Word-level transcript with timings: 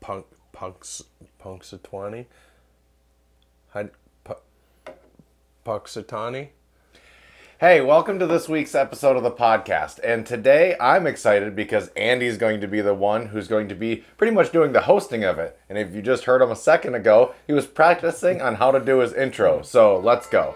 Punk 0.00 0.26
Punks 0.52 1.02
Punxsutawney. 1.42 2.26
Hi, 3.70 3.88
Pu- 4.24 4.92
Punxsutawney. 5.64 6.48
Hey, 7.60 7.82
welcome 7.82 8.18
to 8.18 8.26
this 8.26 8.48
week's 8.48 8.74
episode 8.74 9.18
of 9.18 9.22
the 9.22 9.30
podcast. 9.30 10.00
And 10.02 10.24
today 10.24 10.74
I'm 10.80 11.06
excited 11.06 11.54
because 11.54 11.88
Andy's 11.88 12.38
going 12.38 12.62
to 12.62 12.66
be 12.66 12.80
the 12.80 12.94
one 12.94 13.26
who's 13.26 13.48
going 13.48 13.68
to 13.68 13.74
be 13.74 14.04
pretty 14.16 14.34
much 14.34 14.50
doing 14.50 14.72
the 14.72 14.80
hosting 14.80 15.24
of 15.24 15.38
it. 15.38 15.58
And 15.68 15.76
if 15.76 15.94
you 15.94 16.00
just 16.00 16.24
heard 16.24 16.40
him 16.40 16.50
a 16.50 16.56
second 16.56 16.94
ago, 16.94 17.34
he 17.46 17.52
was 17.52 17.66
practicing 17.66 18.40
on 18.40 18.54
how 18.54 18.70
to 18.70 18.80
do 18.80 19.00
his 19.00 19.12
intro. 19.12 19.60
So 19.60 19.98
let's 19.98 20.26
go. 20.26 20.54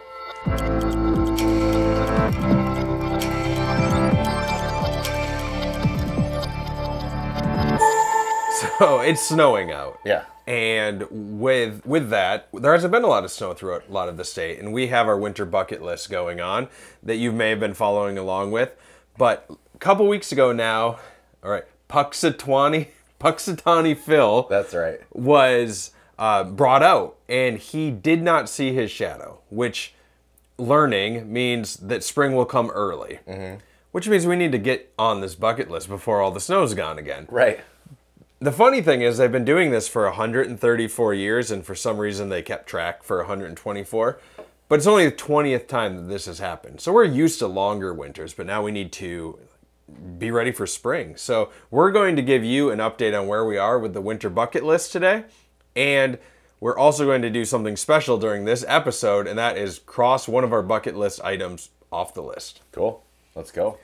So 8.85 9.01
it's 9.01 9.23
snowing 9.23 9.71
out. 9.71 9.99
Yeah. 10.05 10.25
And 10.47 11.07
with 11.11 11.85
with 11.87 12.11
that, 12.11 12.49
there 12.53 12.73
hasn't 12.73 12.93
been 12.93 13.03
a 13.03 13.09
lot 13.09 13.25
of 13.25 13.31
snow 13.31 13.55
throughout 13.55 13.85
a 13.89 13.93
lot 13.93 14.11
of 14.11 14.19
the 14.19 14.25
state, 14.25 14.59
and 14.59 14.75
we 14.75 14.89
have 14.89 15.09
our 15.09 15.17
winter 15.17 15.47
bucket 15.47 15.83
list 15.83 16.11
going 16.11 16.41
on 16.41 16.69
that 17.03 17.17
you 17.17 17.33
may 17.33 17.51
have 17.51 17.61
been 17.61 17.73
following 17.73 18.19
along 18.19 18.51
with. 18.51 18.77
But 19.17 19.47
a 19.75 19.79
couple 19.79 20.07
weeks 20.07 20.33
ago 20.33 20.53
now, 20.53 20.99
all 21.43 21.51
right, 21.51 21.65
Puxatawny, 21.89 22.89
Puxatawny 23.21 23.97
Phil 23.97 24.47
That's 24.51 24.75
right. 24.75 25.01
was 25.13 25.93
uh, 26.19 26.45
brought 26.45 26.83
out, 26.83 27.17
and 27.27 27.59
he 27.59 27.91
did 27.91 28.23
not 28.23 28.51
see 28.51 28.75
his 28.75 28.91
shadow, 28.91 29.41
which 29.49 29.95
learning 30.59 31.33
means 31.33 31.77
that 31.79 32.05
spring 32.05 32.35
will 32.35 32.45
come 32.45 32.71
early. 32.71 33.19
Which 33.93 34.09
means 34.09 34.27
we 34.27 34.37
need 34.37 34.53
to 34.53 34.59
get 34.59 34.93
on 34.99 35.21
this 35.21 35.37
bucket 35.37 35.71
list 35.71 35.89
before 35.89 36.21
all 36.21 36.33
the 36.33 36.41
snow's 36.41 36.75
gone 36.75 36.99
again. 36.99 37.29
Right. 37.31 37.61
The 38.45 38.53
funny 38.53 38.83
thing 38.83 39.01
is, 39.01 39.17
they've 39.17 39.33
been 39.33 39.47
doing 39.47 39.71
this 39.71 39.89
for 39.89 40.05
134 40.05 41.15
years, 41.15 41.51
and 41.51 41.65
for 41.65 41.75
some 41.75 41.97
reason 41.97 42.29
they 42.29 42.43
kept 42.43 42.67
track 42.67 43.03
for 43.03 43.17
124. 43.17 44.19
But 44.69 44.75
it's 44.75 44.87
only 44.87 45.07
the 45.09 45.17
20th 45.17 45.67
time 45.67 45.97
that 45.97 46.13
this 46.13 46.27
has 46.27 46.41
happened. 46.41 46.83
So 46.83 46.93
we're 46.93 47.05
used 47.05 47.39
to 47.39 47.47
longer 47.47 47.95
winters, 47.95 48.35
but 48.35 48.45
now 48.45 48.63
we 48.63 48.71
need 48.71 48.93
to 48.93 49.39
be 50.19 50.31
ready 50.31 50.53
for 50.53 50.67
spring. 50.67 51.17
So 51.17 51.53
we're 51.71 51.91
going 51.91 52.17
to 52.17 52.23
give 52.23 52.45
you 52.45 52.71
an 52.71 52.81
update 52.81 53.19
on 53.19 53.29
where 53.29 53.47
we 53.47 53.57
are 53.57 53.79
with 53.79 53.95
the 53.95 54.03
winter 54.03 54.29
bucket 54.29 54.63
list 54.63 54.93
today. 54.93 55.25
And 55.75 56.19
we're 56.61 56.77
also 56.77 57.07
going 57.07 57.23
to 57.23 57.31
do 57.31 57.47
something 57.47 57.79
special 57.79 58.19
during 58.19 58.45
this 58.45 58.63
episode, 58.69 59.27
and 59.27 59.39
that 59.39 59.57
is 59.57 59.79
cross 59.79 60.29
one 60.29 60.45
of 60.45 60.53
our 60.53 60.63
bucket 60.63 60.97
list 60.97 61.19
items 61.25 61.71
off 61.91 62.13
the 62.13 62.23
list. 62.23 62.61
Cool. 62.73 63.03
Let's 63.35 63.51
go. 63.51 63.79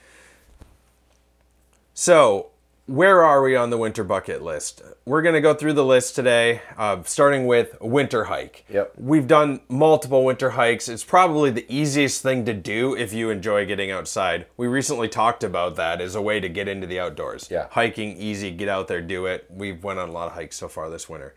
So, 1.95 2.50
where 2.91 3.23
are 3.23 3.41
we 3.41 3.55
on 3.55 3.71
the 3.71 3.79
winter 3.79 4.03
bucket 4.03 4.43
list? 4.43 4.83
We're 5.05 5.23
going 5.23 5.37
to 5.37 5.41
go 5.41 5.55
through 5.55 5.75
the 5.75 5.85
list 5.85 6.17
today, 6.17 6.61
uh, 6.77 7.05
starting 7.05 7.47
with 7.47 7.81
winter 7.81 8.25
hike. 8.25 8.65
Yep. 8.69 8.95
We've 8.99 9.29
done 9.29 9.61
multiple 9.69 10.25
winter 10.25 10.51
hikes. 10.51 10.89
It's 10.89 11.05
probably 11.05 11.51
the 11.51 11.65
easiest 11.73 12.21
thing 12.21 12.45
to 12.47 12.53
do 12.53 12.97
if 12.97 13.13
you 13.13 13.31
enjoy 13.31 13.65
getting 13.65 13.93
outside. 13.93 14.47
We 14.57 14.67
recently 14.67 15.07
talked 15.07 15.45
about 15.45 15.77
that 15.77 16.01
as 16.01 16.17
a 16.17 16.21
way 16.21 16.41
to 16.41 16.49
get 16.49 16.67
into 16.67 16.89
the 16.89 16.99
outdoors. 16.99 17.47
Yeah. 17.49 17.69
Hiking, 17.71 18.17
easy, 18.17 18.51
get 18.51 18.69
out 18.69 18.89
there, 18.89 19.01
do 19.01 19.27
it. 19.27 19.47
We've 19.49 19.83
went 19.85 20.01
on 20.01 20.09
a 20.09 20.13
lot 20.13 20.27
of 20.27 20.33
hikes 20.35 20.57
so 20.57 20.67
far 20.67 20.91
this 20.91 21.09
winter. 21.09 21.33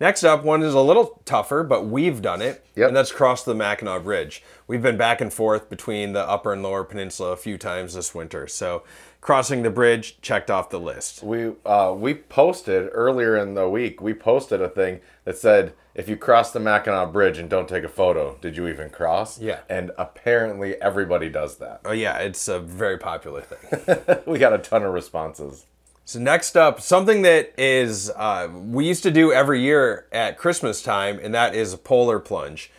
Next 0.00 0.24
up, 0.24 0.42
one 0.42 0.62
is 0.62 0.74
a 0.74 0.80
little 0.80 1.20
tougher, 1.24 1.62
but 1.62 1.86
we've 1.86 2.20
done 2.20 2.42
it, 2.42 2.64
Yep. 2.74 2.88
and 2.88 2.96
that's 2.96 3.12
cross 3.12 3.44
the 3.44 3.54
Mackinac 3.54 4.02
Bridge. 4.02 4.42
We've 4.66 4.82
been 4.82 4.96
back 4.96 5.20
and 5.20 5.32
forth 5.32 5.70
between 5.70 6.12
the 6.12 6.28
upper 6.28 6.52
and 6.52 6.62
lower 6.62 6.82
peninsula 6.82 7.32
a 7.32 7.36
few 7.36 7.56
times 7.56 7.94
this 7.94 8.14
winter, 8.14 8.48
so 8.48 8.82
crossing 9.20 9.62
the 9.62 9.70
bridge 9.70 10.20
checked 10.20 10.50
off 10.50 10.70
the 10.70 10.80
list. 10.80 11.22
We 11.22 11.52
uh, 11.64 11.94
we 11.96 12.14
posted 12.14 12.88
earlier 12.92 13.36
in 13.36 13.54
the 13.54 13.68
week. 13.68 14.00
We 14.02 14.14
posted 14.14 14.60
a 14.60 14.68
thing 14.68 15.00
that 15.24 15.36
said, 15.38 15.74
"If 15.94 16.08
you 16.08 16.16
cross 16.16 16.50
the 16.50 16.58
Mackinac 16.58 17.12
Bridge 17.12 17.38
and 17.38 17.48
don't 17.48 17.68
take 17.68 17.84
a 17.84 17.88
photo, 17.88 18.36
did 18.40 18.56
you 18.56 18.66
even 18.66 18.90
cross?" 18.90 19.38
Yeah. 19.38 19.60
And 19.68 19.92
apparently 19.98 20.80
everybody 20.82 21.28
does 21.28 21.58
that. 21.58 21.82
Oh 21.84 21.92
yeah, 21.92 22.18
it's 22.18 22.48
a 22.48 22.58
very 22.58 22.98
popular 22.98 23.42
thing. 23.42 24.18
we 24.26 24.38
got 24.40 24.52
a 24.52 24.58
ton 24.58 24.82
of 24.82 24.92
responses. 24.92 25.66
So 26.04 26.18
next 26.18 26.56
up, 26.56 26.80
something 26.80 27.22
that 27.22 27.52
is 27.56 28.10
uh, 28.10 28.48
we 28.52 28.86
used 28.86 29.02
to 29.04 29.10
do 29.10 29.32
every 29.32 29.60
year 29.60 30.06
at 30.12 30.36
Christmas 30.36 30.82
time, 30.82 31.20
and 31.22 31.34
that 31.34 31.54
is 31.54 31.72
a 31.72 31.78
polar 31.78 32.18
plunge. 32.18 32.70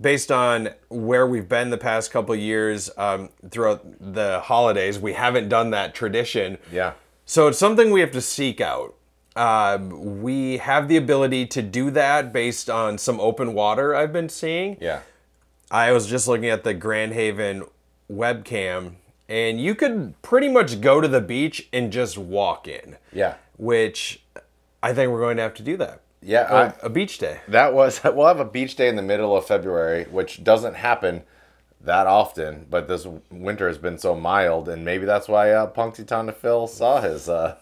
Based 0.00 0.32
on 0.32 0.70
where 0.88 1.26
we've 1.26 1.48
been 1.48 1.70
the 1.70 1.78
past 1.78 2.10
couple 2.10 2.34
years 2.34 2.90
um, 2.96 3.28
throughout 3.50 3.84
the 4.00 4.40
holidays, 4.40 4.98
we 4.98 5.12
haven't 5.12 5.48
done 5.48 5.70
that 5.70 5.94
tradition. 5.94 6.58
Yeah. 6.72 6.94
So 7.24 7.46
it's 7.46 7.58
something 7.58 7.92
we 7.92 8.00
have 8.00 8.10
to 8.12 8.20
seek 8.20 8.60
out. 8.60 8.96
Um, 9.36 10.20
we 10.20 10.58
have 10.58 10.88
the 10.88 10.96
ability 10.96 11.46
to 11.46 11.62
do 11.62 11.90
that 11.92 12.32
based 12.32 12.68
on 12.68 12.98
some 12.98 13.20
open 13.20 13.54
water 13.54 13.94
I've 13.94 14.12
been 14.12 14.28
seeing. 14.28 14.76
Yeah. 14.80 15.00
I 15.70 15.92
was 15.92 16.06
just 16.06 16.26
looking 16.28 16.50
at 16.50 16.64
the 16.64 16.74
Grand 16.74 17.12
Haven 17.12 17.64
webcam, 18.10 18.96
and 19.32 19.58
you 19.60 19.74
could 19.74 20.14
pretty 20.20 20.48
much 20.48 20.80
go 20.82 21.00
to 21.00 21.08
the 21.08 21.20
beach 21.22 21.66
and 21.72 21.90
just 21.90 22.18
walk 22.18 22.68
in 22.68 22.96
Yeah. 23.12 23.34
which 23.56 24.22
I 24.82 24.92
think 24.92 25.10
we're 25.10 25.20
going 25.20 25.38
to 25.38 25.42
have 25.42 25.54
to 25.54 25.62
do 25.62 25.76
that. 25.78 26.02
Yeah. 26.20 26.42
Uh, 26.42 26.72
a 26.82 26.90
beach 26.90 27.18
day. 27.18 27.40
That 27.48 27.72
was 27.72 28.00
we'll 28.04 28.26
have 28.26 28.40
a 28.40 28.44
beach 28.44 28.76
day 28.76 28.88
in 28.88 28.96
the 28.96 29.02
middle 29.02 29.34
of 29.36 29.46
February, 29.46 30.04
which 30.04 30.44
doesn't 30.44 30.74
happen 30.74 31.22
that 31.80 32.06
often. 32.06 32.66
But 32.70 32.88
this 32.88 33.06
winter 33.30 33.66
has 33.68 33.78
been 33.78 33.96
so 33.98 34.14
mild, 34.14 34.68
and 34.68 34.84
maybe 34.84 35.06
that's 35.06 35.28
why 35.28 35.50
uh, 35.50 35.66
Punxsutawney 35.70 36.34
Phil 36.34 36.66
saw 36.68 37.00
his 37.00 37.28
uh, 37.28 37.56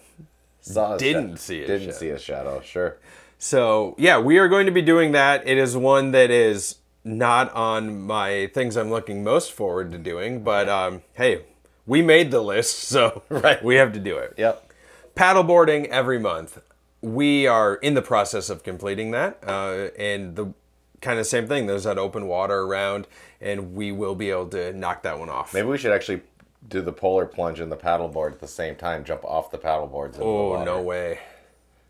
saw 0.60 0.92
his 0.94 1.00
Didn't 1.03 1.36
see 1.38 1.60
didn't 1.60 1.80
shadow. 1.82 1.92
see 1.98 2.09
his 2.09 2.22
shadow. 2.22 2.60
Sure. 2.62 2.97
So, 3.38 3.94
yeah, 3.97 4.19
we 4.19 4.36
are 4.38 4.48
going 4.48 4.66
to 4.66 4.72
be 4.72 4.82
doing 4.82 5.12
that. 5.12 5.47
It 5.48 5.56
is 5.56 5.75
one 5.76 6.10
that 6.10 6.30
is 6.30 6.76
not 7.04 7.50
on 7.54 7.98
my 8.03 8.50
things 8.53 8.76
I'm 8.76 8.91
looking 8.91 9.25
most 9.25 9.53
forward 9.53 9.91
to 9.92 9.98
doing, 9.98 10.42
but 10.44 10.69
um, 10.69 11.00
hey, 11.14 11.44
we 11.90 12.02
made 12.02 12.30
the 12.30 12.40
list, 12.40 12.78
so 12.94 13.22
Right. 13.28 13.62
we 13.64 13.74
have 13.74 13.92
to 13.94 13.98
do 13.98 14.16
it. 14.16 14.34
Yep. 14.36 14.72
Paddleboarding 15.16 15.86
every 15.88 16.18
month. 16.18 16.60
We 17.02 17.46
are 17.46 17.74
in 17.76 17.94
the 17.94 18.02
process 18.02 18.48
of 18.50 18.62
completing 18.62 19.10
that, 19.10 19.38
uh, 19.46 19.88
and 19.98 20.36
the 20.36 20.52
kind 21.00 21.18
of 21.18 21.26
same 21.26 21.48
thing. 21.48 21.66
There's 21.66 21.84
that 21.84 21.98
open 21.98 22.26
water 22.28 22.60
around, 22.60 23.06
and 23.40 23.74
we 23.74 23.90
will 23.90 24.14
be 24.14 24.30
able 24.30 24.48
to 24.50 24.72
knock 24.72 25.02
that 25.02 25.18
one 25.18 25.28
off. 25.30 25.52
Maybe 25.54 25.66
we 25.66 25.78
should 25.78 25.92
actually 25.92 26.20
do 26.68 26.82
the 26.82 26.92
polar 26.92 27.24
plunge 27.26 27.58
and 27.58 27.72
the 27.72 27.76
paddleboard 27.76 28.32
at 28.32 28.40
the 28.40 28.46
same 28.46 28.76
time. 28.76 29.02
Jump 29.04 29.24
off 29.24 29.50
the 29.50 29.58
paddleboards. 29.58 30.20
Oh 30.20 30.62
no 30.62 30.80
way! 30.82 31.20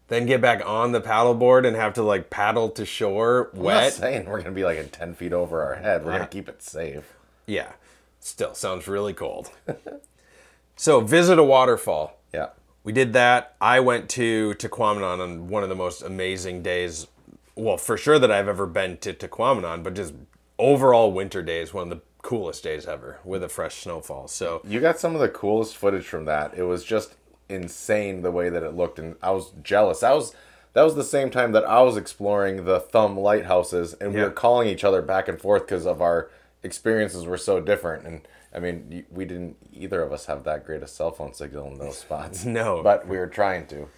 Then 0.08 0.26
get 0.26 0.40
back 0.40 0.62
on 0.64 0.92
the 0.92 1.00
paddleboard 1.00 1.66
and 1.66 1.76
have 1.76 1.92
to 1.94 2.02
like 2.04 2.30
paddle 2.30 2.68
to 2.70 2.86
shore 2.86 3.50
I'm 3.52 3.62
not 3.64 3.92
saying 3.92 4.26
we're 4.26 4.38
gonna 4.38 4.52
be 4.52 4.64
like 4.64 4.78
at 4.78 4.92
ten 4.92 5.14
feet 5.14 5.32
over 5.32 5.62
our 5.64 5.74
head. 5.74 6.04
We're 6.04 6.12
Uh. 6.12 6.18
gonna 6.18 6.28
keep 6.28 6.48
it 6.48 6.62
safe. 6.62 7.14
Yeah, 7.46 7.72
still 8.20 8.54
sounds 8.54 8.86
really 8.86 9.12
cold. 9.14 9.50
so 10.76 11.00
visit 11.00 11.38
a 11.38 11.44
waterfall. 11.44 12.18
Yeah. 12.32 12.48
We 12.84 12.92
did 12.92 13.12
that. 13.12 13.56
I 13.60 13.80
went 13.80 14.08
to 14.10 14.54
Tahquamenon 14.54 15.20
on 15.20 15.48
one 15.48 15.62
of 15.62 15.68
the 15.68 15.74
most 15.74 16.02
amazing 16.02 16.62
days. 16.62 17.06
Well, 17.54 17.76
for 17.76 17.96
sure 17.96 18.18
that 18.18 18.30
I've 18.30 18.48
ever 18.48 18.66
been 18.66 18.96
to 18.98 19.12
Tahquamenon, 19.12 19.82
but 19.82 19.94
just 19.94 20.14
overall 20.58 21.12
winter 21.12 21.42
days, 21.42 21.74
one 21.74 21.84
of 21.84 21.90
the 21.90 22.02
coolest 22.22 22.62
days 22.62 22.86
ever 22.86 23.18
with 23.24 23.42
a 23.42 23.48
fresh 23.48 23.76
snowfall. 23.82 24.28
So 24.28 24.60
You 24.64 24.80
got 24.80 24.98
some 24.98 25.14
of 25.14 25.20
the 25.20 25.28
coolest 25.28 25.76
footage 25.76 26.06
from 26.06 26.24
that. 26.26 26.54
It 26.56 26.62
was 26.64 26.84
just 26.84 27.14
insane 27.48 28.22
the 28.22 28.30
way 28.30 28.48
that 28.48 28.62
it 28.62 28.74
looked, 28.76 28.98
and 28.98 29.16
I 29.22 29.30
was 29.32 29.52
jealous. 29.62 30.02
I 30.02 30.12
was 30.14 30.34
that 30.72 30.82
was 30.82 30.94
the 30.94 31.02
same 31.02 31.30
time 31.30 31.50
that 31.52 31.64
I 31.64 31.82
was 31.82 31.96
exploring 31.96 32.64
the 32.64 32.78
Thumb 32.78 33.18
lighthouses, 33.18 33.94
and 33.94 34.12
we 34.14 34.20
Yeah. 34.20 34.26
were 34.26 34.30
calling 34.30 34.68
each 34.68 34.84
other 34.84 35.02
back 35.02 35.26
and 35.26 35.40
forth 35.40 35.62
because 35.66 35.84
of 35.84 36.00
our 36.00 36.30
experiences 36.62 37.26
were 37.26 37.36
so 37.38 37.60
different. 37.60 38.06
And 38.06 38.20
I 38.54 38.58
mean, 38.58 39.04
we 39.10 39.24
didn't 39.24 39.56
either 39.72 40.02
of 40.02 40.12
us 40.12 40.26
have 40.26 40.44
that 40.44 40.64
great 40.66 40.82
a 40.82 40.86
cell 40.86 41.10
phone 41.10 41.34
signal 41.34 41.68
in 41.68 41.78
those 41.78 41.98
spots. 41.98 42.44
No. 42.60 42.82
but 42.82 43.06
we 43.06 43.16
were 43.18 43.26
trying 43.28 43.66
to. 43.68 43.88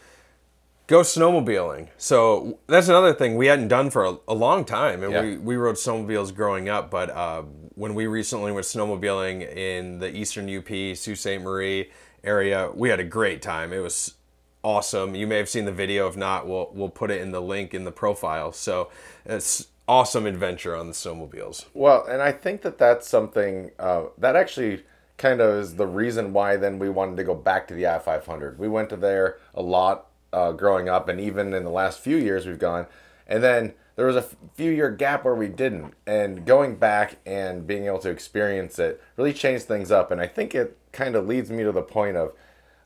go 0.86 1.00
snowmobiling. 1.00 1.88
So 1.96 2.58
that's 2.66 2.88
another 2.88 3.14
thing 3.14 3.36
we 3.36 3.46
hadn't 3.46 3.68
done 3.68 3.88
for 3.90 4.04
a, 4.04 4.16
a 4.28 4.34
long 4.34 4.64
time, 4.64 5.02
and 5.02 5.12
Yeah. 5.12 5.22
we, 5.22 5.36
we 5.38 5.56
rode 5.56 5.76
snowmobiles 5.76 6.34
growing 6.34 6.68
up. 6.68 6.90
But 6.90 7.08
uh, 7.10 7.42
when 7.74 7.94
we 7.94 8.06
recently 8.06 8.52
went 8.52 8.66
snowmobiling 8.66 9.40
in 9.56 9.98
the 10.00 10.14
eastern 10.14 10.54
UP, 10.54 10.68
Sault 10.96 11.16
Ste. 11.18 11.40
Marie 11.40 11.90
area, 12.22 12.70
we 12.74 12.90
had 12.90 13.00
a 13.00 13.04
great 13.04 13.40
time. 13.40 13.72
It 13.72 13.78
was 13.78 14.14
awesome. 14.62 15.14
You 15.14 15.26
may 15.26 15.38
have 15.38 15.48
seen 15.48 15.64
the 15.64 15.72
video. 15.72 16.08
If 16.08 16.16
not, 16.16 16.46
we'll 16.46 16.70
we'll 16.74 16.90
put 16.90 17.10
it 17.10 17.20
in 17.22 17.30
the 17.32 17.40
link 17.40 17.72
in 17.74 17.84
the 17.84 17.92
profile. 17.92 18.52
So 18.52 18.90
it's 19.24 19.68
awesome 19.88 20.26
adventure 20.26 20.76
on 20.76 20.86
the 20.86 20.92
snowmobiles. 20.92 21.66
Well, 21.74 22.04
and 22.06 22.22
I 22.22 22.32
think 22.32 22.62
that 22.62 22.78
that's 22.78 23.08
something 23.08 23.70
uh, 23.78 24.04
that 24.18 24.36
actually 24.36 24.84
kind 25.16 25.40
of 25.40 25.56
is 25.56 25.76
the 25.76 25.86
reason 25.86 26.32
why 26.32 26.56
then 26.56 26.78
we 26.78 26.88
wanted 26.88 27.16
to 27.16 27.24
go 27.24 27.34
back 27.34 27.68
to 27.68 27.74
the 27.74 27.86
I 27.86 27.98
500. 27.98 28.58
We 28.58 28.68
went 28.68 28.88
to 28.90 28.96
there 28.96 29.38
a 29.54 29.62
lot 29.62 30.06
uh, 30.32 30.52
growing 30.52 30.88
up, 30.88 31.08
and 31.08 31.20
even 31.20 31.52
in 31.52 31.64
the 31.64 31.70
last 31.70 32.00
few 32.00 32.16
years 32.16 32.46
we've 32.46 32.58
gone. 32.58 32.86
And 33.26 33.42
then 33.42 33.74
there 33.96 34.06
was 34.06 34.16
a 34.16 34.20
f- 34.20 34.36
few 34.54 34.70
year 34.70 34.90
gap 34.90 35.24
where 35.24 35.34
we 35.34 35.48
didn't. 35.48 35.94
And 36.06 36.46
going 36.46 36.76
back 36.76 37.18
and 37.26 37.66
being 37.66 37.86
able 37.86 37.98
to 38.00 38.10
experience 38.10 38.78
it 38.78 39.02
really 39.16 39.32
changed 39.32 39.66
things 39.66 39.90
up. 39.90 40.10
And 40.10 40.20
I 40.20 40.26
think 40.26 40.54
it 40.54 40.76
kind 40.92 41.14
of 41.14 41.26
leads 41.26 41.50
me 41.50 41.62
to 41.62 41.72
the 41.72 41.82
point 41.82 42.16
of 42.16 42.32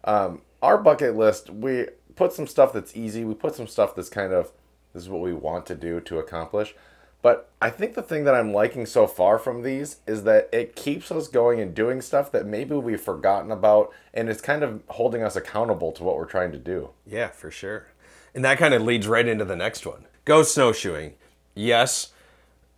um, 0.04 0.42
our 0.62 0.78
bucket 0.78 1.16
list. 1.16 1.50
We 1.50 1.86
put 2.16 2.32
some 2.32 2.46
stuff 2.46 2.72
that's 2.72 2.96
easy. 2.96 3.24
We 3.24 3.34
put 3.34 3.54
some 3.54 3.66
stuff 3.66 3.94
that's 3.94 4.08
kind 4.08 4.32
of 4.32 4.52
this 4.96 5.04
is 5.04 5.10
what 5.10 5.20
we 5.20 5.34
want 5.34 5.66
to 5.66 5.74
do 5.74 6.00
to 6.00 6.18
accomplish. 6.18 6.74
But 7.20 7.50
I 7.60 7.68
think 7.68 7.94
the 7.94 8.02
thing 8.02 8.24
that 8.24 8.34
I'm 8.34 8.52
liking 8.52 8.86
so 8.86 9.06
far 9.06 9.38
from 9.38 9.62
these 9.62 9.98
is 10.06 10.22
that 10.22 10.48
it 10.52 10.74
keeps 10.74 11.10
us 11.10 11.28
going 11.28 11.60
and 11.60 11.74
doing 11.74 12.00
stuff 12.00 12.32
that 12.32 12.46
maybe 12.46 12.74
we've 12.76 13.00
forgotten 13.00 13.50
about, 13.50 13.92
and 14.14 14.30
it's 14.30 14.40
kind 14.40 14.62
of 14.62 14.82
holding 14.88 15.22
us 15.22 15.36
accountable 15.36 15.92
to 15.92 16.02
what 16.02 16.16
we're 16.16 16.24
trying 16.24 16.50
to 16.52 16.58
do. 16.58 16.90
Yeah, 17.06 17.28
for 17.28 17.50
sure. 17.50 17.88
And 18.34 18.42
that 18.46 18.56
kind 18.56 18.72
of 18.72 18.80
leads 18.80 19.06
right 19.06 19.28
into 19.28 19.44
the 19.44 19.54
next 19.54 19.84
one. 19.84 20.06
Go 20.24 20.42
snowshoeing. 20.42 21.12
Yes, 21.54 22.12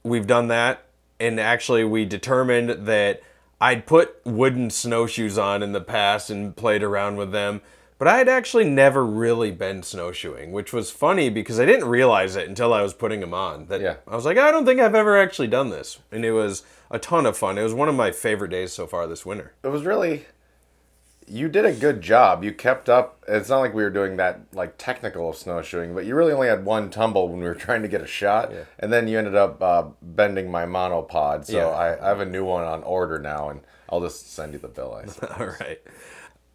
we've 0.02 0.26
done 0.26 0.48
that. 0.48 0.86
And 1.20 1.38
actually, 1.38 1.84
we 1.84 2.04
determined 2.04 2.86
that 2.86 3.22
I'd 3.60 3.86
put 3.86 4.20
wooden 4.24 4.70
snowshoes 4.70 5.38
on 5.38 5.62
in 5.62 5.70
the 5.70 5.80
past 5.80 6.30
and 6.30 6.56
played 6.56 6.82
around 6.82 7.16
with 7.16 7.30
them. 7.30 7.60
But 7.98 8.06
I 8.08 8.18
had 8.18 8.28
actually 8.28 8.64
never 8.64 9.04
really 9.04 9.50
been 9.50 9.82
snowshoeing, 9.82 10.52
which 10.52 10.72
was 10.72 10.90
funny 10.92 11.30
because 11.30 11.58
I 11.58 11.66
didn't 11.66 11.88
realize 11.88 12.36
it 12.36 12.48
until 12.48 12.72
I 12.72 12.80
was 12.82 12.94
putting 12.94 13.18
them 13.20 13.34
on. 13.34 13.66
That 13.66 13.80
Yeah. 13.80 13.96
I 14.06 14.14
was 14.14 14.24
like, 14.24 14.38
I 14.38 14.52
don't 14.52 14.64
think 14.64 14.80
I've 14.80 14.94
ever 14.94 15.16
actually 15.18 15.48
done 15.48 15.70
this. 15.70 15.98
And 16.12 16.24
it 16.24 16.30
was 16.32 16.62
a 16.92 16.98
ton 17.00 17.26
of 17.26 17.36
fun. 17.36 17.58
It 17.58 17.64
was 17.64 17.74
one 17.74 17.88
of 17.88 17.96
my 17.96 18.12
favorite 18.12 18.50
days 18.52 18.72
so 18.72 18.86
far 18.86 19.06
this 19.08 19.26
winter. 19.26 19.52
It 19.64 19.68
was 19.68 19.84
really 19.84 20.26
you 21.30 21.46
did 21.48 21.66
a 21.66 21.72
good 21.72 22.00
job. 22.00 22.42
You 22.42 22.52
kept 22.54 22.88
up. 22.88 23.22
It's 23.28 23.50
not 23.50 23.58
like 23.58 23.74
we 23.74 23.82
were 23.82 23.90
doing 23.90 24.16
that 24.16 24.40
like 24.54 24.78
technical 24.78 25.32
snowshoeing, 25.34 25.94
but 25.94 26.06
you 26.06 26.14
really 26.14 26.32
only 26.32 26.48
had 26.48 26.64
one 26.64 26.88
tumble 26.90 27.28
when 27.28 27.40
we 27.40 27.44
were 27.46 27.54
trying 27.66 27.82
to 27.82 27.88
get 27.88 28.00
a 28.00 28.06
shot, 28.06 28.50
Yeah. 28.50 28.64
and 28.78 28.90
then 28.92 29.08
you 29.08 29.18
ended 29.18 29.34
up 29.34 29.60
uh, 29.62 29.84
bending 30.00 30.50
my 30.50 30.64
monopod. 30.64 31.44
So 31.44 31.58
Yeah. 31.58 31.66
I, 31.66 32.02
I 32.02 32.08
have 32.08 32.20
a 32.20 32.24
new 32.24 32.44
one 32.46 32.64
on 32.64 32.82
order 32.82 33.18
now, 33.18 33.50
and 33.50 33.60
I'll 33.90 34.00
just 34.00 34.32
send 34.32 34.54
you 34.54 34.58
the 34.58 34.68
bill. 34.68 34.94
I 34.94 35.06
suppose. 35.10 35.30
All 35.38 35.46
right. 35.60 35.80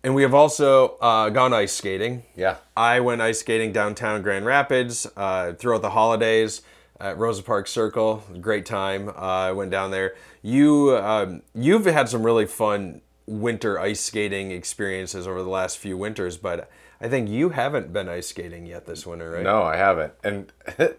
And 0.04 0.14
we 0.16 0.24
have 0.24 0.34
also 0.34 0.98
uh, 1.00 1.30
gone 1.30 1.54
ice 1.54 1.72
skating. 1.72 2.24
yeah. 2.36 2.58
I 2.76 3.00
went 3.00 3.22
ice 3.22 3.40
skating 3.40 3.72
downtown 3.72 4.22
Grand 4.22 4.46
Rapids 4.46 5.08
uh, 5.16 5.54
throughout 5.54 5.82
the 5.82 5.92
holidays 5.92 6.62
at 7.00 7.18
Rosa 7.18 7.42
Parks 7.42 7.72
Circle. 7.72 8.24
Great 8.42 8.66
time. 8.66 9.10
Uh, 9.10 9.14
I 9.14 9.52
went 9.54 9.72
down 9.72 9.92
there. 9.92 10.16
You 10.42 10.98
um, 10.98 11.42
you've 11.56 11.86
had 11.86 12.10
some 12.10 12.24
really 12.24 12.46
fun 12.46 13.02
winter 13.26 13.80
ice 13.80 14.02
skating 14.02 14.52
experiences 14.52 15.26
over 15.26 15.42
the 15.42 15.50
last 15.50 15.78
few 15.78 15.96
winters, 15.96 16.36
but 16.36 16.70
I 17.00 17.08
think 17.08 17.30
you 17.30 17.50
haven't 17.50 17.94
been 17.94 18.10
ice 18.10 18.28
skating 18.28 18.66
yet 18.66 18.86
this 18.86 19.06
winter, 19.06 19.32
right? 19.32 19.44
No, 19.44 19.64
I 19.64 19.78
haven't. 19.78 20.14
And 20.24 20.52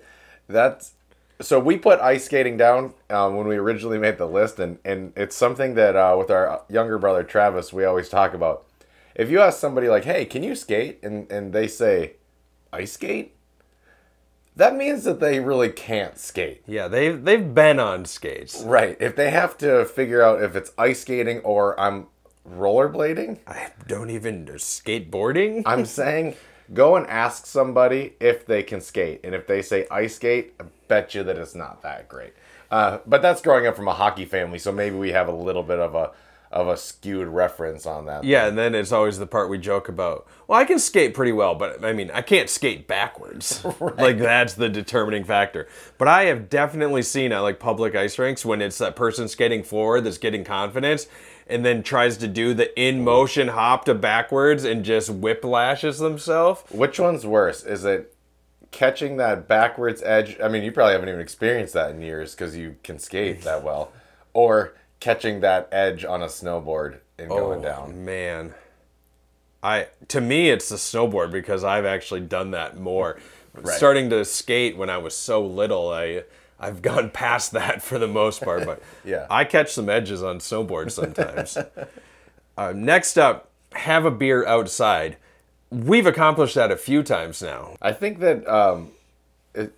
that's 0.48 0.92
so 1.40 1.58
we 1.58 1.76
put 1.76 2.00
ice 2.00 2.24
skating 2.24 2.56
down 2.56 2.94
um, 3.10 3.36
when 3.36 3.46
we 3.46 3.56
originally 3.56 3.98
made 3.98 4.18
the 4.18 4.26
list, 4.26 4.58
and, 4.58 4.78
and 4.84 5.12
it's 5.16 5.36
something 5.36 5.74
that 5.74 5.96
uh, 5.96 6.14
with 6.18 6.30
our 6.30 6.62
younger 6.70 6.98
brother 6.98 7.22
Travis, 7.22 7.72
we 7.72 7.84
always 7.84 8.08
talk 8.08 8.34
about. 8.34 8.64
If 9.14 9.30
you 9.30 9.40
ask 9.40 9.58
somebody 9.58 9.88
like, 9.88 10.04
"Hey, 10.04 10.24
can 10.24 10.42
you 10.42 10.54
skate?" 10.54 11.00
and 11.02 11.30
and 11.30 11.52
they 11.52 11.68
say, 11.68 12.14
"Ice 12.72 12.92
skate," 12.92 13.34
that 14.56 14.76
means 14.76 15.04
that 15.04 15.20
they 15.20 15.40
really 15.40 15.70
can't 15.70 16.18
skate. 16.18 16.62
Yeah, 16.66 16.88
they've 16.88 17.22
they've 17.22 17.54
been 17.54 17.80
on 17.80 18.04
skates. 18.04 18.62
Right. 18.62 18.96
If 19.00 19.16
they 19.16 19.30
have 19.30 19.56
to 19.58 19.84
figure 19.84 20.22
out 20.22 20.42
if 20.42 20.56
it's 20.56 20.72
ice 20.78 21.00
skating 21.00 21.40
or 21.40 21.78
I'm 21.78 22.06
rollerblading, 22.48 23.38
I 23.46 23.70
don't 23.86 24.10
even 24.10 24.46
skateboarding. 24.46 25.62
I'm 25.66 25.84
saying 26.00 26.36
go 26.72 26.96
and 26.96 27.06
ask 27.08 27.46
somebody 27.46 28.14
if 28.20 28.46
they 28.46 28.62
can 28.62 28.80
skate. 28.80 29.20
And 29.24 29.34
if 29.34 29.46
they 29.46 29.60
say 29.60 29.86
ice 29.90 30.16
skate, 30.16 30.54
I 30.60 30.64
bet 30.88 31.14
you 31.14 31.22
that 31.24 31.36
it's 31.36 31.54
not 31.54 31.82
that 31.82 32.08
great. 32.08 32.32
Uh, 32.70 32.98
but 33.06 33.22
that's 33.22 33.42
growing 33.42 33.66
up 33.66 33.76
from 33.76 33.88
a 33.88 33.92
hockey 33.92 34.24
family, 34.24 34.58
so 34.58 34.72
maybe 34.72 34.96
we 34.96 35.12
have 35.12 35.28
a 35.28 35.32
little 35.32 35.62
bit 35.62 35.78
of 35.78 35.94
a 35.94 36.12
of 36.52 36.68
a 36.68 36.76
skewed 36.76 37.26
reference 37.26 37.84
on 37.84 38.06
that. 38.06 38.22
Yeah, 38.22 38.46
and 38.46 38.56
then 38.56 38.74
it's 38.74 38.92
always 38.92 39.18
the 39.18 39.26
part 39.26 39.50
we 39.50 39.58
joke 39.58 39.88
about. 39.88 40.26
Well, 40.46 40.60
I 40.60 40.64
can 40.64 40.78
skate 40.78 41.12
pretty 41.12 41.32
well, 41.32 41.54
but 41.56 41.84
I 41.84 41.92
mean, 41.92 42.10
I 42.12 42.22
can't 42.22 42.48
skate 42.48 42.86
backwards. 42.86 43.64
Like 43.80 44.18
that's 44.18 44.54
the 44.54 44.68
determining 44.68 45.24
factor. 45.24 45.66
But 45.98 46.08
I 46.08 46.24
have 46.24 46.48
definitely 46.48 47.02
seen 47.02 47.32
at 47.32 47.40
like 47.40 47.58
public 47.58 47.94
ice 47.94 48.18
rinks 48.18 48.44
when 48.44 48.60
it's 48.60 48.78
that 48.78 48.96
person 48.96 49.28
skating 49.28 49.62
forward 49.62 50.02
that's 50.02 50.18
getting 50.18 50.44
confidence 50.44 51.06
and 51.46 51.64
then 51.64 51.82
tries 51.82 52.16
to 52.18 52.28
do 52.28 52.54
the 52.54 52.78
in 52.80 53.02
motion 53.02 53.48
hop 53.48 53.84
to 53.86 53.94
backwards 53.94 54.64
and 54.64 54.84
just 54.84 55.10
whiplashes 55.20 55.98
themselves. 55.98 56.62
Which 56.70 56.98
one's 56.98 57.26
worse? 57.26 57.62
Is 57.64 57.84
it 57.84 58.14
catching 58.70 59.16
that 59.18 59.46
backwards 59.46 60.02
edge? 60.02 60.36
I 60.42 60.48
mean, 60.48 60.62
you 60.62 60.72
probably 60.72 60.92
haven't 60.92 61.08
even 61.08 61.20
experienced 61.20 61.74
that 61.74 61.90
in 61.90 62.02
years 62.02 62.34
because 62.34 62.56
you 62.56 62.76
can 62.82 62.98
skate 62.98 63.42
that 63.42 63.62
well, 63.62 63.92
or 64.32 64.74
catching 65.04 65.40
that 65.40 65.68
edge 65.70 66.02
on 66.02 66.22
a 66.22 66.26
snowboard 66.26 66.96
and 67.18 67.28
going 67.28 67.60
down. 67.60 68.06
Man. 68.06 68.54
I 69.62 69.88
to 70.08 70.20
me 70.20 70.48
it's 70.48 70.70
the 70.70 70.76
snowboard 70.76 71.30
because 71.30 71.62
I've 71.62 71.84
actually 71.84 72.20
done 72.20 72.52
that 72.52 72.78
more. 72.78 73.18
Starting 73.64 74.10
to 74.10 74.24
skate 74.24 74.76
when 74.76 74.88
I 74.90 74.96
was 74.98 75.14
so 75.14 75.44
little, 75.44 75.90
I 75.92 76.24
I've 76.58 76.80
gone 76.80 77.10
past 77.24 77.52
that 77.52 77.82
for 77.82 77.98
the 77.98 78.08
most 78.08 78.42
part, 78.42 78.64
but 78.64 78.82
Yeah. 79.04 79.26
I 79.30 79.44
catch 79.44 79.72
some 79.72 79.90
edges 79.90 80.22
on 80.22 80.38
snowboards 80.38 80.92
sometimes. 80.92 81.58
uh, 82.56 82.72
next 82.74 83.18
up, 83.18 83.50
have 83.72 84.06
a 84.06 84.10
beer 84.10 84.46
outside. 84.46 85.18
We've 85.70 86.06
accomplished 86.06 86.54
that 86.54 86.70
a 86.70 86.76
few 86.76 87.02
times 87.02 87.42
now. 87.42 87.76
I 87.82 87.92
think 87.92 88.20
that 88.20 88.46
um, 88.48 88.92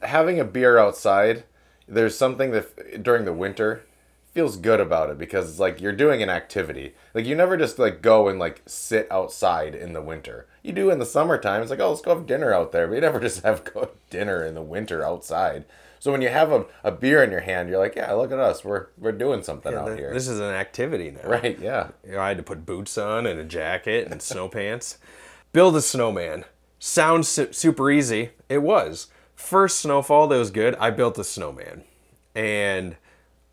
having 0.02 0.38
a 0.38 0.44
beer 0.44 0.79
outside, 0.79 1.44
there's 1.88 2.17
something 2.17 2.52
that 2.52 3.02
during 3.02 3.25
the 3.25 3.32
winter 3.32 3.82
feels 4.36 4.58
good 4.58 4.80
about 4.80 5.08
it 5.08 5.16
because 5.16 5.48
it's 5.48 5.58
like 5.58 5.80
you're 5.80 5.94
doing 5.94 6.22
an 6.22 6.28
activity. 6.28 6.94
Like 7.14 7.24
you 7.24 7.34
never 7.34 7.56
just 7.56 7.78
like 7.78 8.02
go 8.02 8.28
and 8.28 8.38
like 8.38 8.60
sit 8.66 9.10
outside 9.10 9.74
in 9.74 9.94
the 9.94 10.02
winter. 10.02 10.46
You 10.62 10.74
do 10.74 10.90
in 10.90 10.98
the 10.98 11.06
summertime. 11.06 11.62
It's 11.62 11.70
like 11.70 11.80
oh 11.80 11.88
let's 11.88 12.02
go 12.02 12.14
have 12.14 12.26
dinner 12.26 12.52
out 12.52 12.70
there. 12.70 12.86
But 12.86 12.94
you 12.96 13.00
never 13.00 13.18
just 13.18 13.42
have 13.44 13.64
go 13.64 13.88
dinner 14.10 14.44
in 14.44 14.54
the 14.54 14.60
winter 14.60 15.02
outside. 15.02 15.64
So 16.00 16.12
when 16.12 16.20
you 16.20 16.28
have 16.28 16.52
a, 16.52 16.66
a 16.84 16.92
beer 16.92 17.24
in 17.24 17.30
your 17.30 17.40
hand, 17.40 17.70
you're 17.70 17.78
like 17.78 17.96
yeah 17.96 18.12
look 18.12 18.30
at 18.30 18.38
us 18.38 18.62
we're 18.62 18.88
we're 18.98 19.10
doing 19.12 19.42
something 19.42 19.72
out 19.72 19.96
here. 19.98 20.12
This 20.12 20.28
is 20.28 20.38
an 20.38 20.52
activity 20.52 21.12
now. 21.12 21.26
right? 21.30 21.58
Yeah. 21.58 21.88
You 22.06 22.12
know, 22.12 22.20
I 22.20 22.28
had 22.28 22.36
to 22.36 22.42
put 22.42 22.66
boots 22.66 22.98
on 22.98 23.24
and 23.24 23.40
a 23.40 23.44
jacket 23.44 24.06
and 24.10 24.20
snow 24.20 24.48
pants. 24.50 24.98
Build 25.54 25.74
a 25.76 25.80
snowman. 25.80 26.44
Sounds 26.78 27.26
su- 27.26 27.54
super 27.54 27.90
easy. 27.90 28.32
It 28.50 28.58
was. 28.58 29.06
First 29.34 29.78
snowfall 29.80 30.28
that 30.28 30.36
was 30.36 30.50
good, 30.50 30.74
I 30.76 30.90
built 30.90 31.18
a 31.18 31.24
snowman. 31.24 31.84
And 32.34 32.96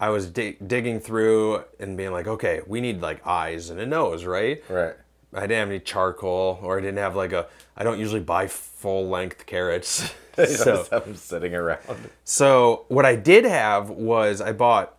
I 0.04 0.10
was 0.10 0.28
dig- 0.28 0.68
digging 0.68 1.00
through 1.00 1.64
and 1.80 1.96
being 1.96 2.12
like, 2.12 2.28
okay, 2.28 2.60
we 2.68 2.82
need 2.82 3.02
like 3.02 3.26
eyes 3.26 3.70
and 3.70 3.80
a 3.80 3.86
nose, 3.86 4.26
right? 4.26 4.62
Right. 4.70 4.96
I 5.34 5.42
didn't 5.42 5.60
have 5.60 5.70
any 5.70 5.80
charcoal 5.80 6.60
or 6.62 6.78
I 6.78 6.82
didn't 6.82 6.98
have 6.98 7.16
like 7.16 7.32
a, 7.32 7.48
I 7.78 7.84
don't 7.84 8.00
usually 8.00 8.20
buy 8.20 8.48
full 8.48 9.08
length 9.08 9.46
carrots. 9.46 10.14
So, 10.48 10.82
them 10.84 11.16
sitting 11.16 11.54
around. 11.54 12.10
so 12.24 12.86
what 12.88 13.06
I 13.06 13.16
did 13.16 13.45
have 13.45 13.92
was 13.92 14.42
I 14.42 14.52
bought 14.52 14.98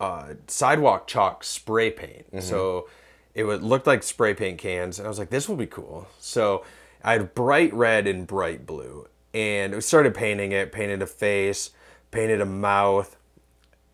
uh, 0.00 0.34
sidewalk 0.48 1.06
chalk 1.06 1.44
spray 1.44 1.90
paint. 1.92 2.26
So 2.42 2.88
it 3.32 3.44
would 3.44 3.62
look 3.62 3.86
like 3.86 4.02
spray 4.02 4.34
paint 4.34 4.58
cans, 4.58 4.98
and 4.98 5.06
I 5.06 5.08
was 5.08 5.20
like, 5.20 5.30
this 5.30 5.48
will 5.48 5.54
be 5.56 5.68
cool. 5.68 6.08
So 6.18 6.64
I 7.04 7.12
had 7.12 7.32
bright 7.32 7.72
red 7.72 8.08
and 8.08 8.26
bright 8.26 8.66
blue, 8.66 9.06
and 9.32 9.72
we 9.72 9.80
started 9.80 10.14
painting 10.14 10.50
it. 10.50 10.72
Painted 10.72 11.00
a 11.00 11.06
face, 11.06 11.70
painted 12.10 12.40
a 12.40 12.46
mouth. 12.46 13.16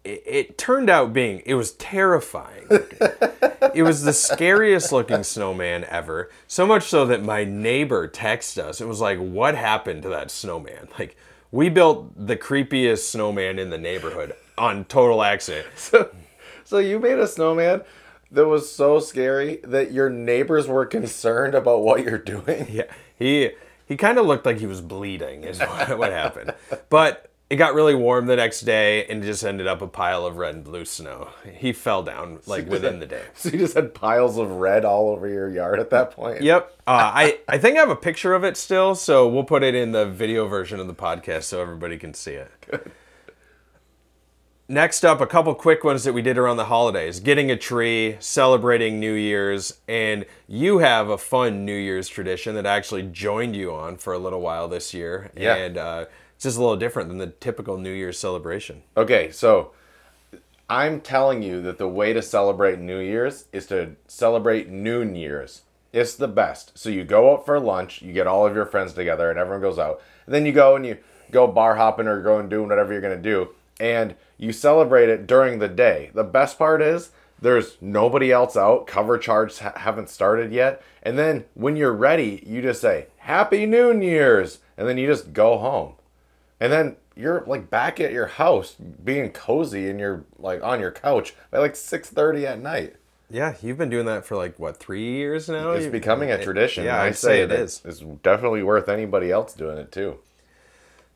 It, 0.08 0.22
it 0.26 0.58
turned 0.58 0.88
out 0.88 1.12
being 1.12 1.42
it 1.44 1.54
was 1.54 1.72
terrifying. 1.72 2.66
it 3.74 3.82
was 3.82 4.02
the 4.02 4.12
scariest 4.12 4.90
looking 4.90 5.22
snowman 5.22 5.84
ever. 5.84 6.30
So 6.46 6.66
much 6.66 6.84
so 6.84 7.04
that 7.06 7.22
my 7.22 7.44
neighbor 7.44 8.08
texted 8.08 8.64
us. 8.64 8.80
It 8.80 8.88
was 8.88 9.00
like, 9.00 9.18
what 9.18 9.54
happened 9.54 10.02
to 10.04 10.08
that 10.08 10.30
snowman? 10.30 10.88
Like, 10.98 11.16
we 11.50 11.68
built 11.68 12.12
the 12.26 12.36
creepiest 12.36 13.10
snowman 13.10 13.58
in 13.58 13.70
the 13.70 13.78
neighborhood 13.78 14.34
on 14.56 14.84
total 14.84 15.22
accident. 15.22 15.66
So, 15.76 16.10
so 16.64 16.78
you 16.78 16.98
made 16.98 17.18
a 17.18 17.26
snowman 17.26 17.82
that 18.30 18.46
was 18.46 18.70
so 18.70 19.00
scary 19.00 19.60
that 19.64 19.92
your 19.92 20.10
neighbors 20.10 20.66
were 20.66 20.84
concerned 20.84 21.54
about 21.54 21.80
what 21.80 22.04
you're 22.04 22.18
doing. 22.18 22.66
Yeah, 22.70 22.92
he 23.18 23.52
he 23.86 23.96
kind 23.96 24.18
of 24.18 24.26
looked 24.26 24.44
like 24.44 24.58
he 24.58 24.66
was 24.66 24.82
bleeding. 24.82 25.44
Is 25.44 25.60
what, 25.60 25.98
what 25.98 26.12
happened. 26.12 26.52
But 26.90 27.30
it 27.50 27.56
got 27.56 27.74
really 27.74 27.94
warm 27.94 28.26
the 28.26 28.36
next 28.36 28.60
day, 28.60 29.06
and 29.06 29.22
just 29.22 29.42
ended 29.42 29.66
up 29.66 29.80
a 29.80 29.86
pile 29.86 30.26
of 30.26 30.36
red 30.36 30.54
and 30.54 30.64
blue 30.64 30.84
snow. 30.84 31.28
He 31.50 31.72
fell 31.72 32.02
down 32.02 32.40
like 32.46 32.68
within 32.68 33.00
the 33.00 33.06
day. 33.06 33.24
So 33.34 33.48
you 33.48 33.58
just 33.58 33.74
had 33.74 33.94
piles 33.94 34.36
of 34.36 34.50
red 34.50 34.84
all 34.84 35.08
over 35.10 35.28
your 35.28 35.48
yard 35.48 35.78
at 35.80 35.90
that 35.90 36.10
point. 36.10 36.42
Yep. 36.42 36.72
Uh, 36.86 36.90
I, 37.14 37.38
I 37.48 37.58
think 37.58 37.76
I 37.76 37.80
have 37.80 37.90
a 37.90 37.96
picture 37.96 38.34
of 38.34 38.44
it 38.44 38.56
still, 38.56 38.94
so 38.94 39.28
we'll 39.28 39.44
put 39.44 39.62
it 39.62 39.74
in 39.74 39.92
the 39.92 40.06
video 40.06 40.46
version 40.46 40.80
of 40.80 40.88
the 40.88 40.94
podcast 40.94 41.44
so 41.44 41.62
everybody 41.62 41.96
can 41.96 42.12
see 42.14 42.32
it. 42.32 42.50
Next 44.70 45.02
up, 45.02 45.22
a 45.22 45.26
couple 45.26 45.54
quick 45.54 45.82
ones 45.82 46.04
that 46.04 46.12
we 46.12 46.20
did 46.20 46.36
around 46.36 46.58
the 46.58 46.66
holidays 46.66 47.20
getting 47.20 47.50
a 47.50 47.56
tree, 47.56 48.18
celebrating 48.20 49.00
New 49.00 49.14
Year's, 49.14 49.78
and 49.88 50.26
you 50.46 50.78
have 50.78 51.08
a 51.08 51.16
fun 51.16 51.64
New 51.64 51.74
Year's 51.74 52.06
tradition 52.06 52.54
that 52.56 52.66
I 52.66 52.76
actually 52.76 53.04
joined 53.04 53.56
you 53.56 53.72
on 53.72 53.96
for 53.96 54.12
a 54.12 54.18
little 54.18 54.42
while 54.42 54.68
this 54.68 54.92
year. 54.92 55.30
Yeah. 55.34 55.54
And 55.54 55.78
uh, 55.78 56.04
it's 56.38 56.44
just 56.44 56.56
a 56.56 56.60
little 56.60 56.76
different 56.76 57.08
than 57.08 57.18
the 57.18 57.26
typical 57.26 57.78
New 57.78 57.90
Year's 57.90 58.16
celebration. 58.16 58.84
Okay, 58.96 59.32
so 59.32 59.72
I'm 60.70 61.00
telling 61.00 61.42
you 61.42 61.60
that 61.62 61.78
the 61.78 61.88
way 61.88 62.12
to 62.12 62.22
celebrate 62.22 62.78
New 62.78 63.00
Year's 63.00 63.46
is 63.52 63.66
to 63.66 63.96
celebrate 64.06 64.68
Noon 64.68 65.16
Year's. 65.16 65.62
It's 65.92 66.14
the 66.14 66.28
best. 66.28 66.78
So 66.78 66.90
you 66.90 67.02
go 67.02 67.32
out 67.32 67.44
for 67.44 67.58
lunch, 67.58 68.02
you 68.02 68.12
get 68.12 68.28
all 68.28 68.46
of 68.46 68.54
your 68.54 68.66
friends 68.66 68.92
together, 68.92 69.30
and 69.30 69.36
everyone 69.36 69.62
goes 69.62 69.80
out. 69.80 70.00
And 70.26 70.34
then 70.36 70.46
you 70.46 70.52
go 70.52 70.76
and 70.76 70.86
you 70.86 70.98
go 71.32 71.48
bar 71.48 71.74
hopping 71.74 72.06
or 72.06 72.22
go 72.22 72.38
and 72.38 72.48
doing 72.48 72.68
whatever 72.68 72.92
you're 72.92 73.02
gonna 73.02 73.16
do, 73.16 73.48
and 73.80 74.14
you 74.36 74.52
celebrate 74.52 75.08
it 75.08 75.26
during 75.26 75.58
the 75.58 75.66
day. 75.66 76.12
The 76.14 76.22
best 76.22 76.56
part 76.56 76.80
is 76.80 77.10
there's 77.42 77.78
nobody 77.80 78.30
else 78.30 78.56
out. 78.56 78.86
Cover 78.86 79.18
charts 79.18 79.58
ha- 79.58 79.72
haven't 79.74 80.08
started 80.08 80.52
yet, 80.52 80.80
and 81.02 81.18
then 81.18 81.46
when 81.54 81.74
you're 81.74 81.92
ready, 81.92 82.44
you 82.46 82.62
just 82.62 82.80
say 82.80 83.08
Happy 83.16 83.66
Noon 83.66 84.02
Year's, 84.02 84.60
and 84.76 84.86
then 84.86 84.98
you 84.98 85.08
just 85.08 85.32
go 85.32 85.58
home, 85.58 85.94
and 86.60 86.72
then 86.72 86.96
you're 87.16 87.42
like 87.46 87.68
back 87.70 88.00
at 88.00 88.12
your 88.12 88.26
house 88.26 88.74
being 89.04 89.30
cozy 89.30 89.88
and 89.90 89.98
you're 89.98 90.24
like 90.38 90.62
on 90.62 90.80
your 90.80 90.90
couch 90.92 91.34
by 91.50 91.58
like 91.58 91.74
6:30 91.74 92.44
at 92.44 92.60
night. 92.60 92.96
Yeah, 93.30 93.54
you've 93.60 93.76
been 93.76 93.90
doing 93.90 94.06
that 94.06 94.24
for 94.24 94.36
like 94.36 94.58
what 94.58 94.78
three 94.78 95.04
years 95.04 95.48
now. 95.48 95.72
It's 95.72 95.86
becoming 95.86 96.30
a 96.30 96.42
tradition. 96.42 96.84
Yeah, 96.84 97.02
I'd 97.02 97.16
say 97.16 97.42
it 97.42 97.48
that 97.48 97.58
is. 97.60 97.82
It's 97.84 98.00
definitely 98.22 98.62
worth 98.62 98.88
anybody 98.88 99.30
else 99.30 99.52
doing 99.54 99.76
it 99.78 99.92
too. 99.92 100.18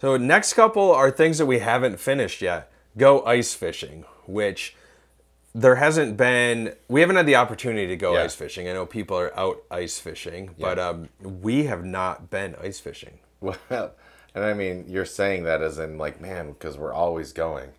So 0.01 0.17
next 0.17 0.53
couple 0.55 0.91
are 0.93 1.11
things 1.11 1.39
that 1.39 1.47
we 1.47 1.61
haven't 1.61 2.01
finished 2.01 2.43
yet. 2.43 2.71
Go 2.99 3.25
ice 3.25 3.55
fishing, 3.55 4.05
which 4.27 4.77
there 5.55 5.77
hasn't 5.77 6.17
been. 6.19 6.75
We 6.89 7.01
haven't 7.01 7.17
had 7.17 7.27
the 7.27 7.37
opportunity 7.37 7.87
to 7.87 7.97
go 7.97 8.15
Yeah. 8.15 8.25
ice 8.25 8.35
fishing. 8.35 8.69
I 8.69 8.73
know 8.75 8.85
people 8.85 9.17
are 9.19 9.35
out 9.39 9.63
ice 9.71 9.99
fishing, 9.99 10.55
but 10.59 10.79
um, 10.79 11.09
we 11.21 11.65
have 11.65 11.85
not 11.85 12.29
been 12.31 12.57
ice 12.61 12.81
fishing. 12.81 13.21
Well, 13.41 13.93
and 14.35 14.45
I 14.45 14.55
mean, 14.55 14.85
you're 14.89 15.05
saying 15.05 15.45
that 15.45 15.63
as 15.63 15.79
in 15.79 15.99
like, 15.99 16.21
man, 16.21 16.53
because 16.53 16.77
we're 16.79 16.93
always 16.93 17.33
going. 17.33 17.71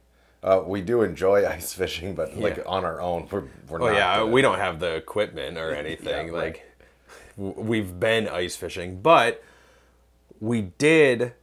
Uh, 0.43 0.61
we 0.65 0.81
do 0.81 1.01
enjoy 1.03 1.47
ice 1.57 1.73
fishing, 1.73 2.15
but 2.15 2.37
like 2.37 2.57
Yeah. 2.57 2.63
on 2.65 2.83
our 2.85 2.99
own, 3.01 3.27
we're 3.31 3.43
we're 3.69 3.81
Oh 3.81 3.87
not. 3.87 3.93
yeah, 3.95 4.17
good 4.19 4.27
at 4.27 4.31
we 4.33 4.41
don't 4.41 4.59
have 4.59 4.79
the 4.79 4.95
equipment 4.95 5.57
or 5.57 5.73
anything. 5.83 6.31
right. 6.33 6.43
Like 6.45 6.65
w- 7.37 7.55
we've 7.59 7.99
been 7.99 8.27
ice 8.27 8.55
fishing, 8.55 9.01
but 9.01 9.43
we 10.39 10.61
did 10.77 11.33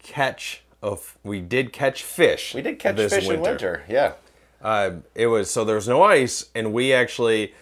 catch 0.00 0.62
of 0.82 1.16
we 1.22 1.40
did 1.40 1.72
catch 1.72 2.02
fish. 2.02 2.54
We 2.54 2.62
did 2.62 2.78
catch 2.78 2.96
fish 2.96 3.28
in 3.28 3.40
winter. 3.40 3.84
Yeah. 3.88 4.14
Uh, 4.62 4.96
it 5.14 5.26
was 5.28 5.50
so 5.50 5.64
there 5.64 5.76
was 5.76 5.88
no 5.88 6.02
ice, 6.02 6.46
and 6.54 6.72
we 6.72 6.92
actually 6.92 7.54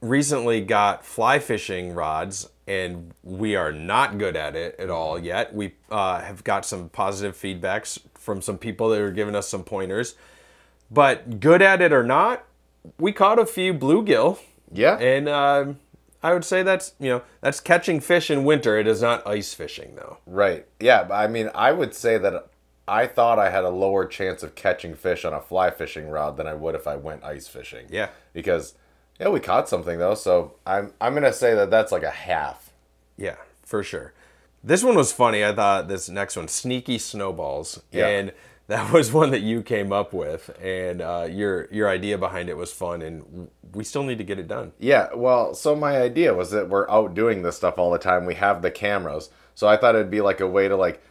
recently 0.00 0.60
got 0.60 1.04
fly 1.04 1.38
fishing 1.38 1.94
rods, 1.94 2.48
and 2.66 3.12
we 3.22 3.56
are 3.56 3.72
not 3.72 4.18
good 4.18 4.36
at 4.36 4.56
it 4.56 4.76
at 4.78 4.90
all 4.90 5.18
yet. 5.18 5.54
We 5.54 5.74
uh, 5.90 6.20
have 6.20 6.44
got 6.44 6.64
some 6.64 6.88
positive 6.88 7.36
feedbacks 7.36 7.98
from 8.14 8.40
some 8.40 8.58
people 8.58 8.88
that 8.90 9.00
are 9.00 9.10
giving 9.10 9.34
us 9.34 9.48
some 9.48 9.64
pointers, 9.64 10.14
but 10.90 11.40
good 11.40 11.60
at 11.62 11.82
it 11.82 11.92
or 11.92 12.02
not, 12.02 12.44
we 12.98 13.12
caught 13.12 13.38
a 13.38 13.46
few 13.46 13.74
bluegill, 13.74 14.38
Yeah. 14.72 14.96
and 14.98 15.28
um 15.28 15.78
I 16.22 16.32
would 16.32 16.44
say 16.44 16.62
that's 16.62 16.94
you 16.98 17.10
know 17.10 17.22
that's 17.42 17.60
catching 17.60 18.00
fish 18.00 18.30
in 18.30 18.44
winter. 18.44 18.78
It 18.78 18.86
is 18.86 19.02
not 19.02 19.26
ice 19.26 19.52
fishing 19.52 19.94
though. 19.96 20.18
Right. 20.26 20.66
Yeah. 20.80 21.04
but 21.04 21.14
I 21.14 21.26
mean, 21.26 21.50
I 21.54 21.72
would 21.72 21.94
say 21.94 22.16
that 22.18 22.48
I 22.88 23.06
thought 23.06 23.38
I 23.38 23.50
had 23.50 23.64
a 23.64 23.68
lower 23.70 24.06
chance 24.06 24.42
of 24.42 24.54
catching 24.54 24.94
fish 24.94 25.24
on 25.26 25.34
a 25.34 25.40
fly 25.40 25.70
fishing 25.70 26.08
rod 26.08 26.38
than 26.38 26.46
I 26.46 26.54
would 26.54 26.74
if 26.74 26.86
I 26.86 26.96
went 26.96 27.24
ice 27.24 27.46
fishing. 27.46 27.86
Yeah. 27.90 28.08
Because 28.32 28.74
yeah, 29.20 29.28
we 29.28 29.40
caught 29.40 29.68
something 29.68 29.98
though, 29.98 30.14
so 30.14 30.54
I'm 30.66 30.92
I'm 31.00 31.14
gonna 31.14 31.32
say 31.32 31.54
that 31.54 31.70
that's 31.70 31.92
like 31.92 32.02
a 32.02 32.10
half. 32.10 32.72
Yeah, 33.16 33.36
for 33.62 33.82
sure. 33.82 34.12
This 34.62 34.82
one 34.82 34.96
was 34.96 35.12
funny. 35.12 35.44
I 35.44 35.54
thought 35.54 35.88
this 35.88 36.08
next 36.08 36.36
one, 36.36 36.48
sneaky 36.48 36.98
snowballs, 36.98 37.82
Yeah. 37.92 38.06
and 38.08 38.32
that 38.66 38.90
was 38.92 39.12
one 39.12 39.30
that 39.30 39.42
you 39.42 39.62
came 39.62 39.92
up 39.92 40.12
with, 40.14 40.50
and 40.60 41.02
uh, 41.02 41.28
your 41.30 41.68
your 41.70 41.88
idea 41.88 42.16
behind 42.18 42.48
it 42.48 42.56
was 42.56 42.72
fun, 42.72 43.02
and 43.02 43.48
we 43.74 43.84
still 43.84 44.02
need 44.04 44.18
to 44.18 44.24
get 44.24 44.38
it 44.38 44.48
done. 44.48 44.72
Yeah, 44.78 45.08
well, 45.14 45.54
so 45.54 45.76
my 45.76 45.98
idea 45.98 46.32
was 46.34 46.50
that 46.52 46.68
we're 46.68 46.88
out 46.90 47.14
doing 47.14 47.42
this 47.42 47.56
stuff 47.56 47.78
all 47.78 47.90
the 47.90 47.98
time. 47.98 48.24
We 48.24 48.34
have 48.36 48.62
the 48.62 48.70
cameras. 48.70 49.30
So 49.54 49.68
I 49.68 49.76
thought 49.76 49.94
it'd 49.94 50.10
be 50.10 50.20
like 50.20 50.40
a 50.40 50.46
way 50.48 50.66
to 50.68 50.76
like 50.76 51.02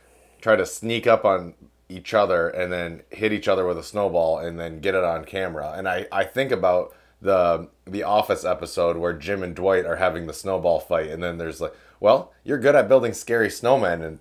try 0.42 0.56
to 0.56 0.66
sneak 0.66 1.06
up 1.08 1.24
on 1.26 1.54
each 1.90 2.14
other 2.14 2.50
and 2.50 2.72
then 2.74 3.04
hit 3.10 3.32
each 3.32 3.48
other 3.48 3.66
with 3.68 3.78
a 3.78 3.84
snowball 3.84 4.40
and 4.40 4.60
then 4.60 4.80
get 4.80 4.96
it 4.96 5.04
on 5.04 5.24
camera. 5.26 5.74
And 5.78 5.88
I, 5.88 6.08
I 6.12 6.24
think 6.24 6.52
about 6.52 6.94
the 7.24 7.68
the 7.86 8.04
office 8.04 8.46
episode 8.46 8.98
where 8.98 9.14
Jim 9.14 9.44
and 9.44 9.56
Dwight 9.56 9.86
are 9.86 9.96
having 9.96 10.28
the 10.28 10.34
snowball 10.34 10.80
fight 10.80 11.10
and 11.10 11.24
then 11.24 11.38
there's 11.38 11.62
like, 11.62 11.74
well, 12.00 12.32
you're 12.44 12.60
good 12.60 12.76
at 12.76 12.88
building 12.88 13.14
scary 13.14 13.48
snowmen 13.48 14.18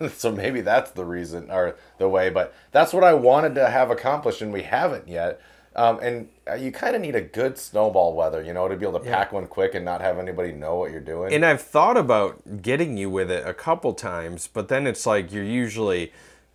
and 0.00 0.12
so 0.12 0.32
maybe 0.32 0.60
that's 0.60 0.90
the 0.90 1.04
reason 1.04 1.50
or 1.50 1.76
the 1.98 2.08
way, 2.08 2.30
but 2.30 2.54
that's 2.72 2.92
what 2.92 3.04
I 3.04 3.14
wanted 3.14 3.54
to 3.56 3.70
have 3.70 3.90
accomplished 3.90 4.42
and 4.42 4.52
we 4.52 4.62
haven't 4.62 5.08
yet. 5.08 5.40
Um, 5.76 6.00
and 6.00 6.28
uh, 6.50 6.54
you 6.54 6.72
kind 6.72 6.96
of 6.96 7.02
need 7.02 7.14
a 7.14 7.20
good 7.20 7.56
snowball 7.56 8.14
weather, 8.14 8.42
you 8.42 8.52
know, 8.52 8.66
to 8.66 8.74
be 8.76 8.84
able 8.84 8.98
to 8.98 9.04
pack 9.04 9.32
one 9.32 9.46
quick 9.46 9.74
and 9.74 9.84
not 9.84 10.00
have 10.00 10.18
anybody 10.18 10.50
know 10.50 10.74
what 10.74 10.90
you're 10.90 11.00
doing. 11.00 11.32
And 11.32 11.44
I've 11.44 11.62
thought 11.62 11.96
about 11.96 12.62
getting 12.62 12.96
you 12.96 13.08
with 13.10 13.30
it 13.30 13.46
a 13.46 13.54
couple 13.54 13.92
times, 13.92 14.48
but 14.52 14.66
then 14.68 14.88
it's 14.88 15.06
like 15.06 15.30
you're 15.30 15.44
usually 15.44 16.12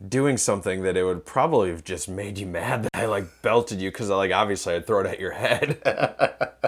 doing 0.08 0.38
something 0.38 0.84
that 0.84 0.98
it 0.98 1.04
would 1.04 1.26
probably 1.26 1.70
have 1.70 1.84
just 1.84 2.10
made 2.10 2.38
you 2.38 2.46
mad 2.46 2.84
that 2.84 2.92
I 2.94 3.06
like 3.06 3.42
belted 3.42 3.82
you 3.82 3.92
because 3.92 4.10
I 4.10 4.16
like 4.16 4.32
obviously 4.32 4.76
I'd 4.76 4.86
throw 4.86 5.02
it 5.02 5.06
at 5.06 5.20
your 5.20 5.32
head. 5.32 5.82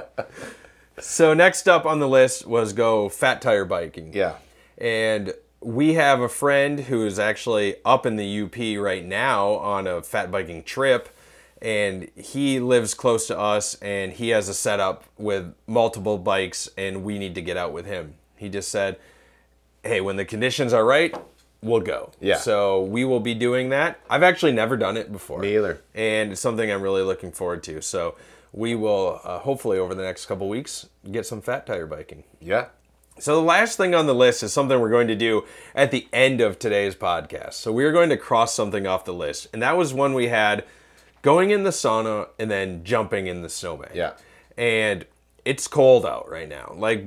so 1.00 1.34
next 1.34 1.68
up 1.68 1.86
on 1.86 2.00
the 2.00 2.08
list 2.08 2.46
was 2.46 2.74
go 2.74 3.10
fat 3.10 3.42
tire 3.42 3.66
biking. 3.66 4.14
yeah. 4.14 4.36
And 4.78 5.34
we 5.62 5.96
have 5.96 6.20
a 6.22 6.30
friend 6.30 6.82
who 6.82 7.06
is 7.06 7.18
actually 7.18 7.76
up 7.84 8.06
in 8.06 8.18
the 8.18 8.42
UP 8.42 8.56
right 8.84 9.04
now 9.04 9.54
on 9.54 9.88
a 9.88 10.02
fat 10.02 10.32
biking 10.32 10.64
trip. 10.64 11.10
And 11.62 12.12
he 12.16 12.60
lives 12.60 12.94
close 12.94 13.26
to 13.28 13.40
us 13.40 13.76
and 13.76 14.12
he 14.14 14.30
has 14.30 14.48
a 14.50 14.54
setup 14.54 15.06
with 15.18 15.56
multiple 15.66 16.18
bikes, 16.18 16.70
and 16.78 17.04
we 17.04 17.18
need 17.18 17.34
to 17.36 17.42
get 17.42 17.58
out 17.58 17.72
with 17.72 17.86
him. 17.86 18.16
He 18.36 18.50
just 18.50 18.70
said, 18.70 18.98
Hey, 19.82 20.02
when 20.02 20.18
the 20.18 20.26
conditions 20.26 20.74
are 20.74 20.86
right, 20.86 21.16
we'll 21.66 21.82
go. 21.82 22.12
Yeah. 22.20 22.38
So 22.38 22.84
we 22.84 23.04
will 23.04 23.20
be 23.20 23.34
doing 23.34 23.70
that. 23.70 24.00
I've 24.10 24.24
actually 24.24 24.54
never 24.54 24.78
done 24.78 24.98
it 24.98 25.12
before. 25.12 25.40
Me 25.40 25.56
either. 25.56 25.82
And 25.94 26.32
it's 26.32 26.42
something 26.42 26.72
I'm 26.72 26.82
really 26.82 27.02
looking 27.02 27.32
forward 27.32 27.64
to. 27.64 27.82
So 27.82 28.16
we 28.54 28.76
will 28.76 29.20
uh, 29.24 29.40
hopefully 29.40 29.78
over 29.78 29.94
the 29.94 30.04
next 30.04 30.28
couple 30.28 30.48
weeks 30.48 30.88
get 31.12 31.26
some 31.26 31.42
fat 31.42 31.66
tire 31.66 31.88
biking. 31.88 32.24
Yeah. 32.40 32.68
So 33.18 33.36
the 33.36 33.42
last 33.42 33.78
thing 33.78 33.96
on 33.96 34.08
the 34.08 34.16
list 34.16 34.44
is 34.44 34.52
something 34.52 34.80
we're 34.80 34.90
going 34.90 35.08
to 35.08 35.16
do 35.16 35.46
at 35.74 35.92
the 35.92 36.08
end 36.12 36.42
of 36.42 36.60
today's 36.60 36.96
podcast. 36.96 37.54
So 37.54 37.72
we 37.72 37.86
are 37.86 37.92
going 37.92 38.10
to 38.10 38.18
cross 38.18 38.54
something 38.54 38.86
off 38.86 39.06
the 39.06 39.14
list, 39.14 39.48
and 39.54 39.62
that 39.62 39.78
was 39.78 39.94
one 39.94 40.14
we 40.14 40.28
had 40.28 40.66
going 41.22 41.52
in 41.52 41.64
the 41.64 41.70
sauna 41.70 42.28
and 42.38 42.52
then 42.52 42.84
jumping 42.84 43.28
in 43.28 43.42
the 43.42 43.50
snowman. 43.50 43.92
Yeah. 43.94 44.14
And 44.58 45.06
it's 45.46 45.66
cold 45.68 46.06
out 46.06 46.30
right 46.30 46.50
now, 46.50 46.74
like 46.76 47.06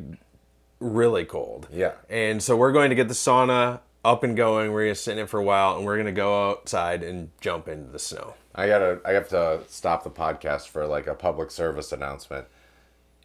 really 0.81 1.27
cold. 1.27 1.69
Yeah. 1.71 1.93
And 2.09 2.43
so 2.43 2.57
we're 2.57 2.73
going 2.73 2.89
to 2.89 2.97
get 2.97 3.09
the 3.09 3.15
sauna 3.15 3.81
up 4.05 4.23
and 4.23 4.37
going. 4.37 4.73
We're 4.73 4.89
to 4.89 4.95
sit 4.95 5.19
in 5.19 5.25
it 5.25 5.29
for 5.29 5.41
a 5.41 5.45
while, 5.45 5.77
and 5.77 5.85
we're 5.85 6.03
to 6.03 6.13
go 6.13 6.51
outside 6.51 7.03
and 7.03 7.31
jump 7.41 7.69
into 7.69 7.91
the 7.91 7.99
snow. 7.99 8.35
I 8.55 8.67
gotta 8.67 9.01
I 9.05 9.13
have 9.13 9.29
to 9.29 9.61
stop 9.69 10.03
the 10.03 10.11
podcast 10.11 10.69
for 10.69 10.87
like 10.87 11.07
a 11.07 11.15
public 11.15 11.51
service 11.51 11.93
announcement. 11.93 12.47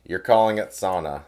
You're 0.05 0.19
calling 0.19 0.57
it 0.57 0.69
sauna. 0.69 1.23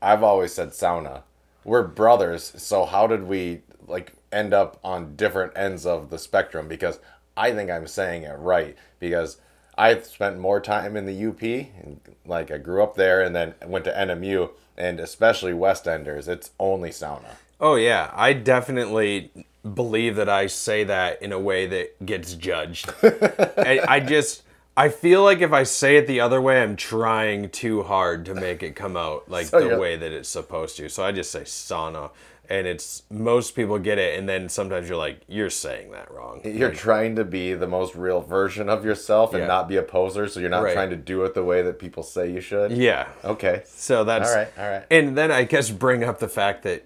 I've 0.00 0.22
always 0.22 0.52
said 0.52 0.70
sauna. 0.70 1.22
We're 1.64 1.82
brothers, 1.86 2.52
so 2.56 2.84
how 2.84 3.06
did 3.06 3.24
we 3.24 3.62
like 3.86 4.12
end 4.30 4.52
up 4.54 4.78
on 4.84 5.16
different 5.16 5.52
ends 5.56 5.86
of 5.86 6.10
the 6.10 6.18
spectrum? 6.18 6.68
Because 6.68 7.00
I 7.36 7.52
think 7.52 7.70
I'm 7.70 7.86
saying 7.86 8.22
it 8.22 8.38
right. 8.38 8.76
Because 9.00 9.38
I 9.76 9.98
spent 10.00 10.38
more 10.38 10.60
time 10.60 10.96
in 10.96 11.06
the 11.06 11.26
UP, 11.26 11.42
and 11.42 12.00
like 12.26 12.50
I 12.50 12.58
grew 12.58 12.82
up 12.82 12.94
there, 12.94 13.22
and 13.22 13.34
then 13.34 13.54
went 13.64 13.84
to 13.86 13.92
NMU, 13.92 14.50
and 14.76 15.00
especially 15.00 15.54
West 15.54 15.88
Enders. 15.88 16.28
It's 16.28 16.50
only 16.60 16.90
sauna. 16.90 17.36
Oh 17.62 17.76
yeah, 17.76 18.10
I 18.12 18.32
definitely 18.32 19.30
believe 19.62 20.16
that 20.16 20.28
I 20.28 20.48
say 20.48 20.82
that 20.84 21.22
in 21.22 21.30
a 21.32 21.38
way 21.38 21.66
that 21.68 22.04
gets 22.04 22.34
judged. 22.34 22.92
I, 23.02 23.80
I 23.88 24.00
just 24.00 24.42
I 24.76 24.88
feel 24.88 25.22
like 25.22 25.40
if 25.40 25.52
I 25.52 25.62
say 25.62 25.96
it 25.96 26.06
the 26.08 26.20
other 26.20 26.40
way, 26.40 26.60
I'm 26.60 26.74
trying 26.76 27.50
too 27.50 27.84
hard 27.84 28.24
to 28.26 28.34
make 28.34 28.62
it 28.64 28.74
come 28.74 28.96
out 28.96 29.30
like 29.30 29.46
So 29.46 29.60
the 29.60 29.66
you're- 29.66 29.78
way 29.80 29.96
that 29.96 30.10
it's 30.12 30.28
supposed 30.28 30.76
to. 30.78 30.88
So 30.88 31.04
I 31.04 31.12
just 31.12 31.30
say 31.30 31.42
sauna, 31.42 32.10
and 32.50 32.66
it's 32.66 33.04
most 33.10 33.54
people 33.54 33.78
get 33.78 33.96
it, 33.98 34.18
and 34.18 34.28
then 34.28 34.48
sometimes 34.48 34.88
you're 34.88 34.98
like, 34.98 35.20
you're 35.28 35.48
saying 35.50 35.92
that 35.92 36.10
wrong. 36.10 36.40
You're 36.44 36.72
trying 36.72 37.14
to 37.16 37.24
be 37.24 37.54
the 37.54 37.68
most 37.68 37.94
real 37.94 38.20
version 38.20 38.68
of 38.68 38.84
yourself 38.84 39.34
and 39.34 39.42
Yeah. 39.42 39.46
not 39.46 39.68
be 39.68 39.76
a 39.76 39.82
poser, 39.84 40.26
so 40.26 40.40
you're 40.40 40.50
not 40.50 40.64
Right. 40.64 40.72
trying 40.74 40.90
to 40.90 40.96
do 40.96 41.22
it 41.24 41.34
the 41.34 41.44
way 41.44 41.62
that 41.62 41.78
people 41.78 42.02
say 42.02 42.28
you 42.32 42.40
should. 42.40 42.72
Yeah. 42.72 43.06
Okay. 43.24 43.62
So 43.66 44.02
that's 44.02 44.30
All 44.30 44.36
right, 44.36 44.48
all 44.58 44.68
right. 44.68 44.84
And 44.90 45.16
then 45.16 45.30
I 45.30 45.44
guess 45.44 45.70
bring 45.70 46.02
up 46.02 46.18
the 46.18 46.28
fact 46.28 46.64
that 46.64 46.84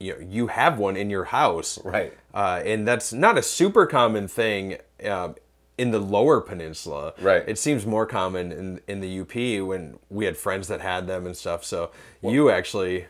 you 0.00 0.14
know 0.14 0.20
you 0.20 0.48
have 0.48 0.78
one 0.78 0.96
in 0.96 1.10
your 1.10 1.24
house, 1.24 1.78
Right. 1.84 2.12
Uh, 2.32 2.62
and 2.64 2.88
that's 2.88 3.12
not 3.12 3.36
a 3.36 3.42
super 3.42 3.86
common 3.86 4.26
thing 4.26 4.78
uh, 5.04 5.34
in 5.76 5.90
the 5.90 5.98
Lower 5.98 6.40
Peninsula. 6.40 7.12
Right. 7.20 7.44
It 7.46 7.58
seems 7.58 7.86
more 7.86 8.06
common 8.06 8.50
in 8.50 8.80
in 8.88 9.00
the 9.00 9.20
UP 9.20 9.34
when 9.66 9.98
we 10.08 10.24
had 10.24 10.36
friends 10.36 10.68
that 10.68 10.80
had 10.80 11.06
them 11.06 11.26
and 11.26 11.36
stuff. 11.36 11.64
So 11.64 11.90
you 12.22 12.50
actually 12.50 13.06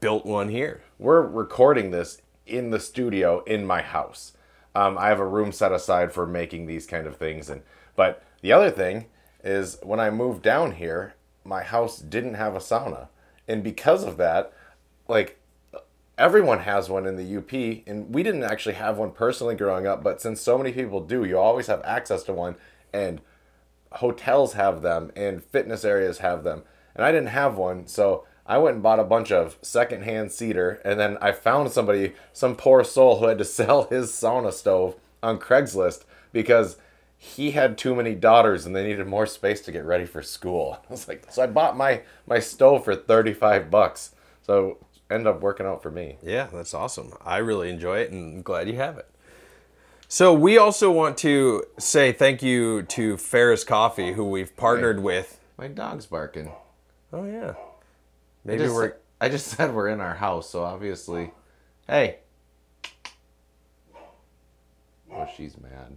built 0.00 0.26
one 0.26 0.48
here. 0.48 0.82
We're 0.98 1.22
recording 1.26 1.90
this 1.90 2.20
in 2.46 2.70
the 2.70 2.80
studio 2.80 3.42
in 3.44 3.66
my 3.66 3.82
house. 3.82 4.32
Um, 4.74 4.98
I 4.98 5.08
have 5.08 5.20
a 5.20 5.26
room 5.26 5.52
set 5.52 5.72
aside 5.72 6.12
for 6.12 6.26
making 6.26 6.66
these 6.66 6.86
kind 6.86 7.06
of 7.06 7.16
things, 7.16 7.50
and 7.50 7.62
but 7.96 8.22
the 8.40 8.52
other 8.52 8.70
thing 8.70 9.06
is 9.42 9.78
when 9.82 9.98
I 9.98 10.10
moved 10.10 10.42
down 10.42 10.72
here, 10.72 11.14
my 11.44 11.62
house 11.62 11.98
didn't 11.98 12.34
have 12.34 12.54
a 12.54 12.58
sauna, 12.60 13.08
and 13.48 13.64
because 13.64 14.04
of 14.04 14.16
that, 14.18 14.52
like 15.08 15.39
everyone 16.20 16.60
has 16.60 16.90
one 16.90 17.06
in 17.06 17.16
the 17.16 17.36
UP, 17.38 17.82
and 17.86 18.14
we 18.14 18.22
didn't 18.22 18.44
actually 18.44 18.74
have 18.74 18.98
one 18.98 19.10
personally 19.10 19.54
growing 19.54 19.86
up, 19.86 20.02
but 20.02 20.20
since 20.20 20.40
so 20.40 20.58
many 20.58 20.70
people 20.70 21.00
do, 21.00 21.24
you 21.24 21.38
always 21.38 21.66
have 21.66 21.80
access 21.82 22.22
to 22.24 22.32
one, 22.32 22.56
and 22.92 23.22
hotels 23.92 24.52
have 24.52 24.82
them, 24.82 25.10
and 25.16 25.42
fitness 25.42 25.82
areas 25.82 26.18
have 26.18 26.44
them, 26.44 26.62
and 26.94 27.04
I 27.04 27.10
didn't 27.10 27.28
have 27.28 27.56
one, 27.56 27.86
so 27.86 28.26
I 28.46 28.58
went 28.58 28.74
and 28.74 28.82
bought 28.82 29.00
a 29.00 29.04
bunch 29.04 29.32
of 29.32 29.56
secondhand 29.62 30.30
cedar, 30.30 30.82
and 30.84 31.00
then 31.00 31.16
I 31.22 31.32
found 31.32 31.72
somebody, 31.72 32.12
some 32.34 32.54
poor 32.54 32.84
soul 32.84 33.18
who 33.18 33.26
had 33.26 33.38
to 33.38 33.44
sell 33.46 33.84
his 33.84 34.10
sauna 34.10 34.52
stove 34.52 34.96
on 35.22 35.38
Craigslist 35.38 36.04
because 36.32 36.76
he 37.16 37.52
had 37.52 37.78
too 37.78 37.94
many 37.94 38.14
daughters 38.14 38.64
and 38.64 38.74
they 38.74 38.82
needed 38.82 39.06
more 39.06 39.26
space 39.26 39.60
to 39.62 39.72
get 39.72 39.84
ready 39.84 40.06
for 40.06 40.22
school. 40.22 40.78
I 40.88 40.92
was 40.92 41.08
like, 41.08 41.26
so 41.30 41.42
I 41.42 41.46
bought 41.46 41.76
my 41.76 42.02
my 42.26 42.38
stove 42.38 42.84
for 42.84 42.96
thirty 42.96 43.34
five 43.34 43.70
bucks. 43.70 44.12
So 44.40 44.78
ended 45.10 45.26
up 45.26 45.40
working 45.40 45.66
out 45.66 45.82
for 45.82 45.90
me. 45.90 46.16
Yeah, 46.22 46.48
that's 46.52 46.74
awesome. 46.74 47.12
I 47.24 47.38
really 47.38 47.68
enjoy 47.70 47.98
it 47.98 48.10
and 48.10 48.36
I'm 48.36 48.42
glad 48.42 48.68
you 48.68 48.76
have 48.76 48.98
it. 48.98 49.10
So 50.08 50.34
we 50.34 50.58
also 50.58 50.90
want 50.90 51.16
to 51.18 51.64
say 51.78 52.12
thank 52.12 52.42
you 52.42 52.82
to 52.82 53.16
Ferris 53.16 53.62
Coffee, 53.62 54.12
who 54.12 54.24
we've 54.24 54.56
partnered 54.56 55.00
with. 55.00 55.38
My 55.56 55.68
dog's 55.68 56.06
barking. 56.06 56.50
Oh 57.12 57.24
yeah, 57.24 57.50
I 57.50 57.54
maybe 58.44 58.64
just, 58.64 58.74
we're 58.74 58.94
I 59.20 59.28
just 59.28 59.46
said 59.56 59.72
we're 59.72 59.88
in 59.88 60.00
our 60.00 60.14
house, 60.14 60.50
so 60.50 60.64
obviously, 60.64 61.30
hey. 61.86 62.18
Oh, 65.12 65.28
she's 65.36 65.56
mad. 65.60 65.96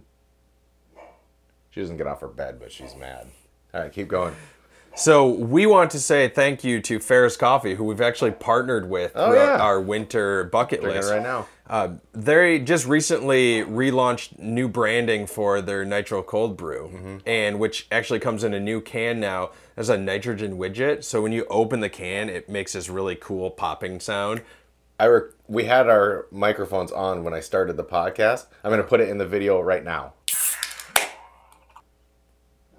She 1.70 1.80
doesn't 1.80 1.96
get 1.96 2.06
off 2.06 2.20
her 2.20 2.28
bed, 2.28 2.60
but 2.60 2.70
she's 2.70 2.94
mad. 2.94 3.26
All 3.72 3.80
right, 3.80 3.92
keep 3.92 4.06
going. 4.06 4.34
So 4.96 5.26
we 5.28 5.66
want 5.66 5.90
to 5.92 6.00
say 6.00 6.28
thank 6.28 6.62
you 6.62 6.80
to 6.82 7.00
Ferris 7.00 7.36
Coffee, 7.36 7.74
who 7.74 7.84
we've 7.84 8.00
actually 8.00 8.30
partnered 8.30 8.88
with 8.88 9.12
Oh, 9.14 9.30
throughout 9.30 9.56
yeah. 9.58 9.62
our 9.64 9.80
winter 9.80 10.44
bucket 10.44 10.80
Drinking 10.82 11.00
list. 11.00 11.12
right 11.12 11.22
now. 11.22 11.46
Uh, 11.68 11.88
they 12.12 12.58
just 12.60 12.86
recently 12.86 13.62
relaunched 13.62 14.38
new 14.38 14.68
branding 14.68 15.26
for 15.26 15.60
their 15.62 15.84
Nitro 15.84 16.22
Cold 16.22 16.56
Brew, 16.56 16.90
Mm-hmm. 16.94 17.16
and 17.26 17.58
which 17.58 17.86
actually 17.90 18.20
comes 18.20 18.44
in 18.44 18.54
a 18.54 18.60
new 18.60 18.80
can 18.80 19.18
now 19.18 19.50
as 19.76 19.88
a 19.88 19.96
nitrogen 19.98 20.58
widget. 20.58 21.02
So 21.04 21.22
when 21.22 21.32
you 21.32 21.46
open 21.50 21.80
the 21.80 21.88
can, 21.88 22.28
it 22.28 22.48
makes 22.48 22.74
this 22.74 22.88
really 22.88 23.16
cool 23.16 23.50
popping 23.50 23.98
sound. 23.98 24.42
I 25.00 25.08
we 25.48 25.64
had 25.64 25.88
our 25.88 26.26
microphones 26.30 26.92
on 26.92 27.24
when 27.24 27.34
I 27.34 27.40
started 27.40 27.76
the 27.76 27.84
podcast. 27.84 28.46
I'm 28.62 28.70
going 28.70 28.80
to 28.82 28.86
put 28.88 29.00
it 29.00 29.08
in 29.08 29.18
the 29.18 29.26
video 29.26 29.60
right 29.60 29.82
now. 29.82 30.12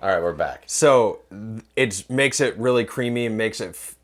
All 0.06 0.12
right, 0.12 0.22
we're 0.22 0.34
back. 0.34 0.66
So 0.68 1.22
it 1.76 2.08
makes 2.12 2.40
it 2.40 2.56
really 2.60 2.86
creamy 2.86 3.26
and 3.26 3.36
makes 3.36 3.60
it 3.60 3.70
f- 3.70 3.96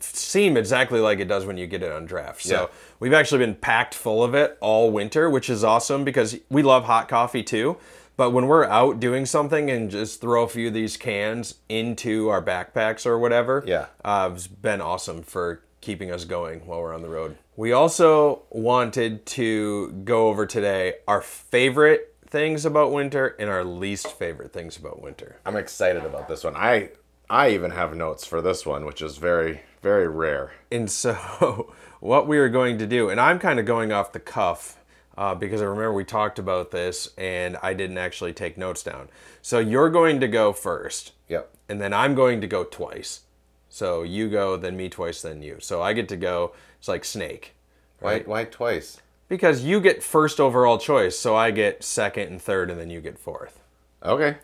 seem 0.00 0.56
exactly 0.56 0.98
like 0.98 1.18
it 1.18 1.28
does 1.28 1.44
when 1.44 1.58
you 1.58 1.66
get 1.66 1.82
it 1.82 1.92
on 1.92 2.06
draft. 2.06 2.42
So 2.42 2.62
Yeah. 2.62 2.66
we've 3.00 3.12
actually 3.12 3.40
been 3.44 3.54
packed 3.54 3.92
full 3.94 4.24
of 4.24 4.34
it 4.34 4.56
all 4.62 4.90
winter, 4.90 5.28
which 5.28 5.50
is 5.50 5.62
awesome 5.62 6.04
because 6.04 6.38
we 6.48 6.62
love 6.62 6.84
hot 6.84 7.06
coffee 7.10 7.42
too. 7.42 7.76
But 8.16 8.30
when 8.30 8.46
we're 8.46 8.64
out 8.64 8.98
doing 8.98 9.26
something 9.26 9.70
and 9.70 9.90
just 9.90 10.22
throw 10.22 10.44
a 10.44 10.48
few 10.48 10.68
of 10.68 10.72
these 10.72 10.96
cans 10.96 11.56
into 11.68 12.30
our 12.30 12.40
backpacks 12.40 13.04
or 13.04 13.18
whatever, 13.18 13.62
Yeah. 13.66 13.86
uh, 14.06 14.30
it's 14.32 14.46
been 14.46 14.80
awesome 14.80 15.20
for 15.22 15.60
keeping 15.82 16.10
us 16.10 16.24
going 16.24 16.60
while 16.60 16.80
we're 16.80 16.94
on 16.94 17.02
the 17.02 17.10
road. 17.10 17.36
We 17.56 17.72
also 17.72 18.44
wanted 18.48 19.26
to 19.26 19.92
go 20.06 20.28
over 20.28 20.46
today 20.46 20.94
our 21.06 21.20
favorite 21.20 22.14
things 22.26 22.64
about 22.64 22.92
winter 22.92 23.34
and 23.38 23.48
our 23.48 23.64
least 23.64 24.12
favorite 24.12 24.52
things 24.52 24.76
about 24.76 25.02
winter. 25.02 25.36
I'm 25.46 25.56
excited 25.56 26.04
about 26.04 26.28
this 26.28 26.44
one. 26.44 26.56
I 26.56 26.90
I 27.28 27.50
even 27.50 27.72
have 27.72 27.96
notes 27.96 28.24
for 28.24 28.40
this 28.40 28.64
one, 28.64 28.84
which 28.84 29.02
is 29.02 29.16
very 29.18 29.62
very 29.82 30.08
rare. 30.08 30.52
And 30.72 30.90
so, 30.90 31.72
what 32.00 32.26
we 32.26 32.38
are 32.38 32.48
going 32.48 32.78
to 32.78 32.86
do, 32.86 33.08
and 33.08 33.20
I'm 33.20 33.38
kind 33.38 33.60
of 33.60 33.66
going 33.66 33.92
off 33.92 34.12
the 34.12 34.18
cuff 34.20 34.78
uh, 35.16 35.34
because 35.34 35.62
I 35.62 35.64
remember 35.64 35.92
we 35.92 36.04
talked 36.04 36.38
about 36.38 36.70
this 36.72 37.10
and 37.16 37.56
I 37.62 37.72
didn't 37.72 37.98
actually 37.98 38.32
take 38.32 38.58
notes 38.58 38.82
down. 38.82 39.08
So, 39.42 39.58
you're 39.60 39.90
going 39.90 40.18
to 40.20 40.28
go 40.28 40.52
first, 40.52 41.12
Yep. 41.28 41.50
and 41.68 41.80
then 41.80 41.92
I'm 41.92 42.14
going 42.14 42.40
to 42.40 42.46
go 42.48 42.64
twice. 42.64 43.20
So, 43.68 44.02
you 44.02 44.28
go, 44.28 44.56
then 44.56 44.76
me 44.76 44.88
twice, 44.88 45.22
then 45.22 45.40
you. 45.42 45.58
So, 45.60 45.82
I 45.82 45.92
get 45.92 46.08
to 46.08 46.16
go, 46.16 46.52
it's 46.78 46.88
like 46.88 47.04
Snake, 47.04 47.54
Why 48.00 48.20
why 48.20 48.44
twice? 48.44 49.00
Because 49.28 49.64
you 49.64 49.80
get 49.80 50.02
first 50.02 50.40
overall 50.40 50.78
choice. 50.78 51.18
So, 51.18 51.36
I 51.36 51.50
get 51.50 51.82
second 51.84 52.28
and 52.28 52.40
third, 52.40 52.70
and 52.70 52.80
then 52.80 52.90
you 52.90 53.00
get 53.00 53.18
fourth. 53.18 53.60
Okay. 54.02 54.36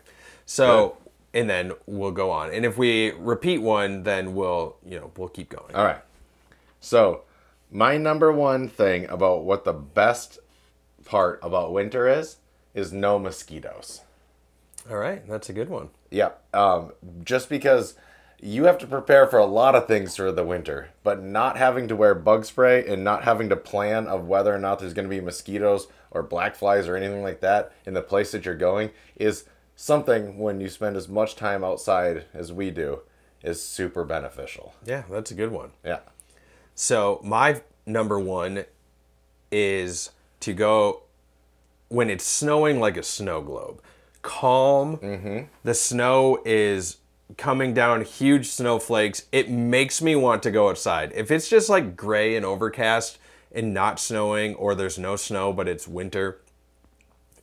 So, 0.45 0.97
and 1.33 1.49
then 1.49 1.73
we'll 1.85 2.11
go 2.11 2.31
on. 2.31 2.51
And 2.51 2.65
if 2.65 2.77
we 2.77 3.11
repeat 3.11 3.59
one, 3.59 4.03
then 4.03 4.35
we'll, 4.35 4.77
you 4.85 4.99
know, 4.99 5.11
we'll 5.17 5.29
keep 5.29 5.49
going. 5.49 5.73
All 5.73 5.85
right. 5.85 6.01
So, 6.79 7.23
my 7.71 7.97
number 7.97 8.31
one 8.31 8.67
thing 8.67 9.05
about 9.09 9.43
what 9.43 9.65
the 9.65 9.73
best 9.73 10.39
part 11.05 11.39
about 11.41 11.73
winter 11.73 12.07
is 12.07 12.37
is 12.73 12.91
no 12.93 13.17
mosquitoes. 13.19 14.01
All 14.89 14.97
right, 14.97 15.25
that's 15.27 15.49
a 15.49 15.53
good 15.53 15.69
one. 15.69 15.89
Yep. 16.11 16.43
Um, 16.53 16.91
just 17.23 17.49
because 17.49 17.95
you 18.43 18.65
have 18.65 18.77
to 18.77 18.85
prepare 18.85 19.25
for 19.25 19.39
a 19.39 19.45
lot 19.45 19.73
of 19.73 19.87
things 19.87 20.17
for 20.17 20.29
the 20.29 20.43
winter, 20.43 20.89
but 21.01 21.23
not 21.23 21.55
having 21.55 21.87
to 21.87 21.95
wear 21.95 22.13
bug 22.13 22.43
spray 22.43 22.85
and 22.85 23.01
not 23.01 23.23
having 23.23 23.47
to 23.47 23.55
plan 23.55 24.05
of 24.05 24.27
whether 24.27 24.53
or 24.53 24.59
not 24.59 24.79
there's 24.79 24.93
going 24.93 25.07
to 25.07 25.15
be 25.15 25.21
mosquitoes 25.21 25.87
or 26.11 26.21
black 26.21 26.53
flies 26.53 26.85
or 26.85 26.97
anything 26.97 27.23
like 27.23 27.39
that 27.39 27.71
in 27.85 27.93
the 27.93 28.01
place 28.01 28.33
that 28.33 28.43
you're 28.43 28.53
going 28.53 28.89
is 29.15 29.45
something 29.77 30.37
when 30.37 30.59
you 30.59 30.67
spend 30.67 30.97
as 30.97 31.07
much 31.07 31.37
time 31.37 31.63
outside 31.63 32.25
as 32.33 32.51
we 32.51 32.69
do 32.69 32.99
is 33.41 33.63
super 33.63 34.03
beneficial. 34.03 34.75
Yeah, 34.85 35.03
that's 35.09 35.31
a 35.31 35.35
good 35.35 35.51
one. 35.51 35.71
Yeah. 35.81 35.99
So 36.75 37.21
my 37.23 37.61
number 37.85 38.19
one 38.19 38.65
is 39.53 40.11
to 40.41 40.53
go 40.53 41.03
when 41.87 42.09
it's 42.09 42.25
snowing 42.25 42.81
like 42.81 42.97
a 42.97 43.03
snow 43.03 43.41
globe. 43.41 43.81
Calm. 44.21 44.97
Mm-hmm. 44.97 45.45
The 45.63 45.73
snow 45.73 46.41
is 46.43 46.97
coming 47.37 47.73
down, 47.73 48.03
huge 48.03 48.47
snowflakes. 48.47 49.25
It 49.31 49.49
makes 49.49 50.01
me 50.01 50.15
want 50.15 50.43
to 50.43 50.51
go 50.51 50.69
outside. 50.69 51.11
If 51.15 51.31
it's 51.31 51.49
just 51.49 51.69
like 51.69 51.95
gray 51.95 52.35
and 52.35 52.45
overcast 52.45 53.17
and 53.51 53.73
not 53.73 53.99
snowing, 53.99 54.55
or 54.55 54.75
there's 54.75 54.97
no 54.97 55.15
snow 55.15 55.53
but 55.53 55.67
it's 55.67 55.87
winter, 55.87 56.41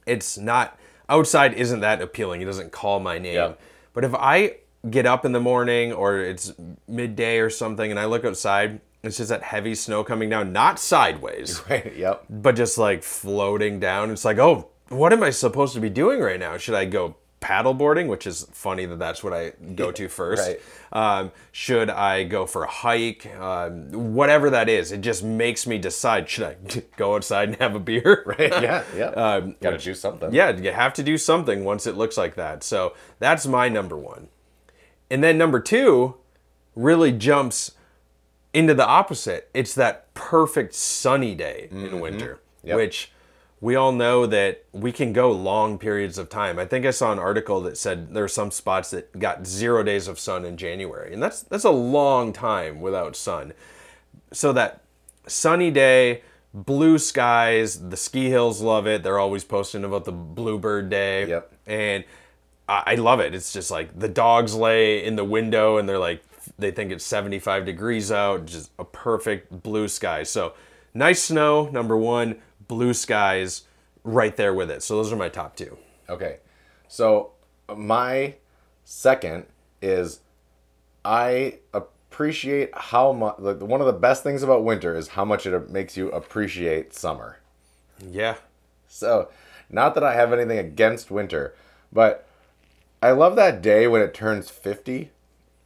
it's 0.06 0.38
not 0.38 0.78
outside 1.08 1.54
isn't 1.54 1.80
that 1.80 2.00
appealing. 2.02 2.40
It 2.40 2.46
doesn't 2.46 2.72
call 2.72 3.00
my 3.00 3.18
name. 3.18 3.34
Yeah. 3.34 3.52
But 3.92 4.04
if 4.04 4.14
I 4.14 4.56
get 4.88 5.06
up 5.06 5.24
in 5.24 5.32
the 5.32 5.40
morning 5.40 5.92
or 5.92 6.18
it's 6.18 6.52
midday 6.88 7.38
or 7.38 7.50
something 7.50 7.90
and 7.90 7.98
I 8.00 8.06
look 8.06 8.24
outside, 8.24 8.80
it's 9.02 9.16
just 9.16 9.30
that 9.30 9.42
heavy 9.42 9.74
snow 9.74 10.04
coming 10.04 10.28
down, 10.28 10.52
not 10.52 10.78
sideways, 10.78 11.60
Right. 11.70 11.96
Yep. 11.96 12.24
but 12.28 12.56
just 12.56 12.78
like 12.78 13.02
floating 13.02 13.80
down. 13.80 14.10
It's 14.10 14.24
like, 14.24 14.38
oh, 14.38 14.68
what 14.88 15.12
am 15.12 15.22
I 15.22 15.30
supposed 15.30 15.74
to 15.74 15.80
be 15.80 15.88
doing 15.90 16.20
right 16.20 16.38
now? 16.40 16.56
Should 16.56 16.74
I 16.74 16.84
go 16.84 17.16
paddleboarding, 17.40 18.06
which 18.06 18.26
is 18.26 18.46
funny 18.52 18.84
that 18.86 18.98
that's 18.98 19.24
what 19.24 19.32
I 19.32 19.52
go 19.74 19.90
to 19.92 20.08
first. 20.08 20.46
Right. 20.46 20.60
Um, 20.92 21.32
should 21.52 21.88
I 21.88 22.24
go 22.24 22.44
for 22.46 22.64
a 22.64 22.70
hike? 22.70 23.26
Um, 23.36 24.14
whatever 24.14 24.50
that 24.50 24.68
is, 24.68 24.92
it 24.92 25.00
just 25.00 25.22
makes 25.24 25.66
me 25.66 25.78
decide: 25.78 26.28
should 26.28 26.44
I 26.44 26.56
go 26.96 27.14
outside 27.16 27.48
and 27.48 27.56
have 27.58 27.74
a 27.74 27.80
beer? 27.80 28.22
Right. 28.26 28.50
Yeah. 28.62 28.84
Yeah. 28.96 29.06
Um, 29.10 29.56
Got 29.60 29.70
to 29.70 29.78
do 29.78 29.94
something. 29.94 30.32
yeah, 30.32 30.50
you 30.56 30.72
have 30.72 30.92
to 30.94 31.02
do 31.02 31.16
something 31.18 31.64
once 31.64 31.86
it 31.86 31.96
looks 31.96 32.16
like 32.16 32.34
that. 32.36 32.62
So 32.62 32.94
that's 33.18 33.46
my 33.46 33.68
number 33.68 33.96
one. 33.96 34.28
And 35.10 35.24
then 35.24 35.36
number 35.38 35.58
two 35.60 36.16
really 36.76 37.10
jumps 37.12 37.72
into 38.52 38.74
the 38.74 38.86
opposite. 38.86 39.48
It's 39.54 39.74
that 39.74 40.12
perfect 40.14 40.74
sunny 40.74 41.34
day 41.34 41.68
in 41.70 42.00
winter, 42.00 42.38
Yep. 42.62 42.76
which 42.76 43.12
we 43.60 43.74
all 43.74 43.92
know 43.92 44.24
that 44.26 44.64
we 44.72 44.90
can 44.90 45.12
go 45.12 45.30
long 45.30 45.78
periods 45.78 46.16
of 46.16 46.28
time. 46.28 46.58
I 46.58 46.64
think 46.64 46.86
I 46.86 46.90
saw 46.90 47.12
an 47.12 47.18
article 47.18 47.60
that 47.62 47.76
said 47.76 48.14
there 48.14 48.24
are 48.24 48.28
some 48.28 48.50
spots 48.50 48.90
that 48.90 49.18
got 49.18 49.46
zero 49.46 49.82
days 49.82 50.08
of 50.08 50.18
sun 50.18 50.44
in 50.44 50.56
January, 50.56 51.12
and 51.12 51.22
that's 51.22 51.42
that's 51.42 51.64
a 51.64 51.70
long 51.70 52.32
time 52.32 52.80
without 52.80 53.16
sun. 53.16 53.52
So 54.32 54.52
that 54.54 54.82
sunny 55.26 55.70
day, 55.70 56.22
blue 56.54 56.98
skies, 56.98 57.88
the 57.90 57.96
ski 57.96 58.30
hills 58.30 58.62
love 58.62 58.86
it. 58.86 59.02
They're 59.02 59.18
always 59.18 59.44
posting 59.44 59.84
about 59.84 60.04
the 60.04 60.12
bluebird 60.12 60.88
day. 60.88 61.28
Yep. 61.28 61.52
And 61.66 62.04
I, 62.68 62.82
I 62.86 62.94
love 62.94 63.20
it. 63.20 63.34
It's 63.34 63.52
just 63.52 63.70
like 63.70 63.98
the 63.98 64.08
dogs 64.08 64.54
lay 64.54 65.04
in 65.04 65.16
the 65.16 65.24
window 65.24 65.78
and 65.78 65.88
they're 65.88 65.98
like 65.98 66.22
they 66.58 66.70
think 66.70 66.90
it's 66.90 67.04
75 67.04 67.64
degrees 67.64 68.10
out, 68.10 68.46
just 68.46 68.70
a 68.78 68.84
perfect 68.84 69.62
blue 69.62 69.88
sky. 69.88 70.22
So 70.22 70.54
nice 70.94 71.22
snow, 71.22 71.68
number 71.68 71.96
one, 71.96 72.36
blue 72.70 72.94
skies 72.94 73.64
right 74.04 74.36
there 74.36 74.54
with 74.54 74.70
it. 74.70 74.80
So 74.80 74.94
those 74.94 75.12
are 75.12 75.16
my 75.16 75.28
top 75.28 75.56
two. 75.56 75.76
Okay. 76.08 76.38
So 76.86 77.32
my 77.76 78.36
second 78.84 79.46
is 79.82 80.20
I 81.04 81.58
appreciate 81.74 82.70
how 82.72 83.12
much 83.12 83.40
like, 83.40 83.60
one 83.60 83.80
of 83.80 83.88
the 83.88 83.92
best 83.92 84.22
things 84.22 84.44
about 84.44 84.62
winter 84.62 84.94
is 84.96 85.08
how 85.08 85.24
much 85.24 85.46
it 85.46 85.70
makes 85.70 85.96
you 85.96 86.10
appreciate 86.12 86.94
summer. 86.94 87.38
Yeah. 88.08 88.36
So, 88.86 89.28
not 89.68 89.94
that 89.94 90.04
I 90.04 90.14
have 90.14 90.32
anything 90.32 90.58
against 90.58 91.10
winter, 91.10 91.54
but 91.92 92.24
I 93.02 93.10
love 93.10 93.34
that 93.34 93.62
day 93.62 93.88
when 93.88 94.00
it 94.00 94.14
turns 94.14 94.48
50 94.48 95.10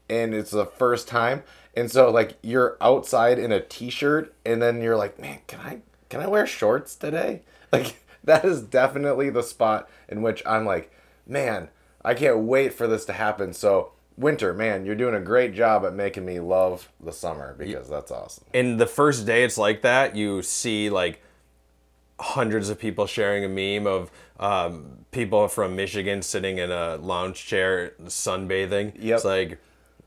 and 0.08 0.34
it's 0.34 0.50
the 0.52 0.66
first 0.66 1.06
time 1.08 1.42
And 1.76 1.90
so 1.90 2.10
like 2.10 2.38
you're 2.42 2.76
outside 2.80 3.38
in 3.38 3.52
a 3.52 3.60
t-shirt 3.60 4.32
and 4.46 4.62
then 4.62 4.80
you're 4.80 4.96
like, 4.96 5.18
"Man, 5.18 5.40
can 5.46 5.60
I 5.60 5.80
can 6.14 6.22
I 6.22 6.28
wear 6.28 6.46
shorts 6.46 6.94
today?" 6.94 7.42
Like 7.72 7.96
that 8.22 8.44
is 8.44 8.62
definitely 8.62 9.30
the 9.30 9.42
spot 9.42 9.90
in 10.08 10.22
which 10.22 10.44
I'm 10.46 10.64
like, 10.64 10.92
"Man, 11.26 11.70
I 12.04 12.14
can't 12.14 12.38
wait 12.38 12.72
for 12.72 12.86
this 12.86 13.04
to 13.06 13.12
happen." 13.12 13.52
So, 13.52 13.90
winter, 14.16 14.54
man, 14.54 14.86
you're 14.86 14.94
doing 14.94 15.16
a 15.16 15.20
great 15.20 15.54
job 15.54 15.84
at 15.84 15.92
making 15.92 16.24
me 16.24 16.38
love 16.38 16.88
the 17.02 17.12
summer 17.12 17.56
because 17.58 17.88
that's 17.88 18.12
awesome. 18.12 18.44
And 18.54 18.78
the 18.78 18.86
first 18.86 19.26
day 19.26 19.42
it's 19.42 19.58
like 19.58 19.82
that, 19.82 20.14
you 20.14 20.40
see 20.42 20.88
like 20.88 21.20
hundreds 22.20 22.68
of 22.68 22.78
people 22.78 23.08
sharing 23.08 23.44
a 23.44 23.48
meme 23.48 23.86
of 23.86 24.10
um, 24.38 25.04
people 25.10 25.48
from 25.48 25.74
Michigan 25.74 26.22
sitting 26.22 26.58
in 26.58 26.70
a 26.70 26.96
lounge 26.96 27.44
chair 27.44 27.94
sunbathing. 28.04 28.92
Yep. 28.98 29.16
It's 29.16 29.24
like, 29.24 29.58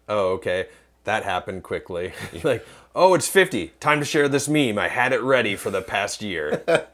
oh, 0.07 0.33
okay. 0.33 0.67
That 1.03 1.23
happened 1.23 1.63
quickly. 1.63 2.13
like, 2.43 2.65
oh, 2.97 3.13
it's 3.13 3.27
50. 3.27 3.73
Time 3.79 3.99
to 3.99 4.05
share 4.05 4.27
this 4.27 4.49
meme. 4.49 4.79
I 4.79 4.87
had 4.87 5.13
it 5.13 5.21
ready 5.21 5.55
for 5.55 5.69
the 5.69 5.81
past 5.81 6.21
year. 6.21 6.63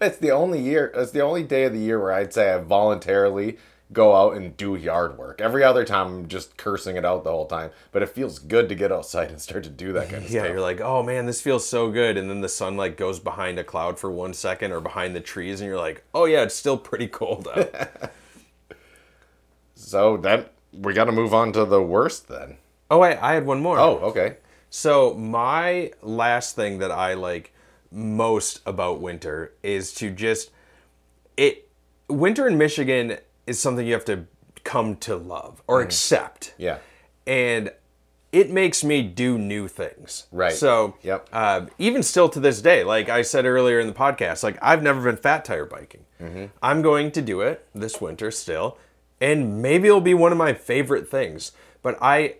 It's 0.00 0.18
the 0.18 0.30
only 0.30 0.60
year. 0.60 0.92
It's 0.94 1.10
the 1.10 1.20
only 1.22 1.42
day 1.42 1.64
of 1.64 1.72
the 1.72 1.80
year 1.80 2.00
where 2.00 2.12
I'd 2.12 2.32
say 2.32 2.52
I 2.52 2.58
voluntarily 2.58 3.58
go 3.92 4.14
out 4.14 4.36
and 4.36 4.56
do 4.56 4.76
yard 4.76 5.18
work. 5.18 5.40
Every 5.40 5.64
other 5.64 5.84
time 5.84 6.06
I'm 6.06 6.28
just 6.28 6.56
cursing 6.56 6.96
it 6.96 7.04
out 7.04 7.24
the 7.24 7.30
whole 7.30 7.46
time. 7.46 7.70
But 7.90 8.02
it 8.02 8.08
feels 8.10 8.38
good 8.38 8.68
to 8.68 8.74
get 8.74 8.92
outside 8.92 9.30
and 9.30 9.40
start 9.40 9.64
to 9.64 9.70
do 9.70 9.92
that 9.94 10.10
kind 10.10 10.24
of 10.24 10.30
yeah, 10.30 10.42
stuff. 10.42 10.52
you're 10.52 10.60
like, 10.60 10.80
oh 10.80 11.02
man, 11.02 11.26
this 11.26 11.40
feels 11.40 11.68
so 11.68 11.90
good. 11.90 12.16
And 12.16 12.30
then 12.30 12.40
the 12.40 12.48
sun 12.48 12.76
like 12.76 12.96
goes 12.96 13.18
behind 13.18 13.58
a 13.58 13.64
cloud 13.64 13.98
for 13.98 14.10
one 14.10 14.32
second 14.32 14.70
or 14.72 14.80
behind 14.80 15.16
the 15.16 15.20
trees, 15.20 15.60
and 15.60 15.68
you're 15.68 15.78
like, 15.78 16.04
oh 16.14 16.26
yeah, 16.26 16.42
it's 16.42 16.54
still 16.54 16.78
pretty 16.78 17.08
cold 17.08 17.48
out. 17.48 18.12
So 19.74 20.16
that 20.18 20.52
we 20.72 20.94
got 20.94 21.04
to 21.04 21.12
move 21.12 21.34
on 21.34 21.52
to 21.52 21.64
the 21.64 21.82
worst 21.82 22.28
then. 22.28 22.56
oh, 22.90 22.98
wait, 22.98 23.18
I 23.18 23.34
had 23.34 23.44
one 23.44 23.60
more. 23.60 23.78
Oh, 23.78 23.98
okay. 23.98 24.36
So 24.76 25.14
my 25.14 25.92
last 26.02 26.56
thing 26.56 26.78
that 26.78 26.90
I 26.90 27.14
like 27.14 27.54
most 27.92 28.60
about 28.66 29.00
winter 29.00 29.52
is 29.62 29.94
to 29.94 30.10
just 30.10 30.50
it 31.36 31.68
winter 32.08 32.48
in 32.48 32.58
Michigan 32.58 33.18
is 33.46 33.60
something 33.60 33.86
you 33.86 33.92
have 33.92 34.04
to 34.06 34.24
come 34.64 34.96
to 34.96 35.14
love 35.14 35.62
or 35.68 35.80
accept. 35.80 36.54
Yeah. 36.58 36.78
And 37.24 37.70
it 38.32 38.50
makes 38.50 38.82
me 38.82 39.02
do 39.02 39.38
new 39.38 39.68
things. 39.68 40.26
Right. 40.32 40.52
So 40.52 40.96
Yep. 41.02 41.28
uh, 41.32 41.66
even 41.78 42.02
still 42.02 42.28
to 42.30 42.40
this 42.40 42.60
day, 42.60 42.82
like 42.82 43.08
I 43.08 43.22
said 43.22 43.44
earlier 43.46 43.78
in 43.78 43.86
the 43.86 43.92
podcast, 43.92 44.42
like 44.42 44.58
I've 44.60 44.82
never 44.82 45.00
been 45.00 45.16
fat 45.16 45.44
tire 45.44 45.66
biking. 45.66 46.04
I'm 46.60 46.82
going 46.82 47.12
to 47.12 47.22
do 47.22 47.42
it 47.42 47.64
this 47.74 48.00
winter 48.00 48.32
still, 48.32 48.76
and 49.20 49.62
maybe 49.62 49.86
it'll 49.86 50.00
be 50.00 50.14
one 50.14 50.32
of 50.32 50.38
my 50.38 50.52
favorite 50.52 51.08
things. 51.08 51.52
But 51.80 51.96
I 52.02 52.36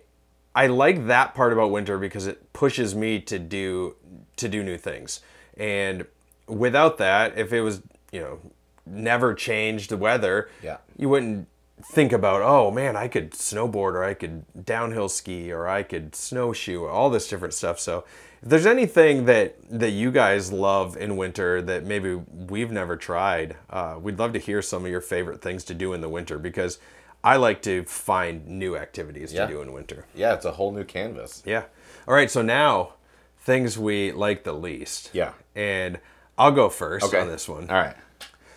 I 0.55 0.67
like 0.67 1.07
that 1.07 1.35
part 1.35 1.51
about 1.53 1.69
winter 1.71 1.97
because 1.97 2.27
it 2.27 2.53
pushes 2.53 2.95
me 2.95 3.19
to 3.21 3.37
do 3.37 3.95
to 4.37 4.47
do 4.47 4.63
new 4.63 4.77
things. 4.77 5.19
And 5.57 6.05
without 6.47 6.97
that, 6.97 7.37
if 7.37 7.51
it 7.53 7.61
was, 7.61 7.81
you 8.11 8.19
know, 8.21 8.39
never 8.85 9.33
changed 9.33 9.89
the 9.89 9.97
weather, 9.97 10.49
Yeah. 10.61 10.77
you 10.97 11.09
wouldn't 11.09 11.47
think 11.83 12.13
about, 12.13 12.41
oh 12.41 12.71
man, 12.71 12.95
I 12.95 13.07
could 13.07 13.31
snowboard 13.31 13.93
or 13.93 14.03
I 14.03 14.13
could 14.13 14.45
downhill 14.65 15.09
ski 15.09 15.51
or 15.51 15.67
I 15.67 15.83
could 15.83 16.15
snowshoe 16.15 16.85
all 16.85 17.09
this 17.09 17.27
different 17.27 17.53
stuff. 17.53 17.79
So 17.79 18.05
if 18.41 18.49
there's 18.49 18.65
anything 18.65 19.25
that 19.25 19.55
that 19.69 19.91
you 19.91 20.11
guys 20.11 20.51
love 20.51 20.95
in 20.95 21.17
winter 21.17 21.61
that 21.61 21.83
maybe 21.85 22.15
we've 22.15 22.71
never 22.71 22.95
tried, 22.95 23.55
uh, 23.69 23.97
we'd 24.01 24.19
love 24.19 24.31
to 24.33 24.39
hear 24.39 24.61
some 24.61 24.85
of 24.85 24.91
your 24.91 25.01
favorite 25.01 25.41
things 25.41 25.63
to 25.65 25.73
do 25.73 25.91
in 25.93 26.01
the 26.01 26.09
winter 26.09 26.37
because 26.39 26.79
I 27.25 27.37
like 27.37 27.63
to 27.63 27.83
find 27.83 28.47
new 28.47 28.77
activities 28.77 29.33
Yeah. 29.33 29.47
to 29.47 29.53
do 29.53 29.61
in 29.61 29.73
winter. 29.73 30.05
Yeah, 30.13 30.35
it's 30.35 30.45
a 30.45 30.51
whole 30.51 30.71
new 30.71 30.83
canvas. 30.83 31.41
Yeah. 31.45 31.63
All 32.07 32.13
right. 32.13 32.29
So 32.29 32.41
now 32.43 32.93
things 33.39 33.77
we 33.77 34.11
like 34.11 34.43
the 34.43 34.53
least. 34.53 35.09
Yeah. 35.11 35.33
And 35.55 35.99
I'll 36.37 36.51
go 36.51 36.69
first 36.69 37.05
Okay. 37.05 37.19
on 37.19 37.27
this 37.27 37.49
one. 37.49 37.69
All 37.69 37.77
right. 37.77 37.95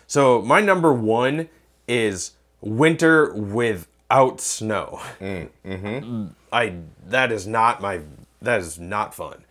So 0.05 0.41
my 0.41 0.61
number 0.61 0.93
one 0.93 1.49
is 1.87 2.31
winter 2.61 3.33
without 3.33 4.39
snow. 4.39 5.01
Mm, 5.19 5.49
mm-hmm. 5.65 6.25
I 6.53 6.73
that 7.07 7.31
is 7.31 7.47
not 7.47 7.81
my 7.81 8.01
that 8.41 8.59
is 8.59 8.79
not 8.79 9.13
fun. 9.15 9.43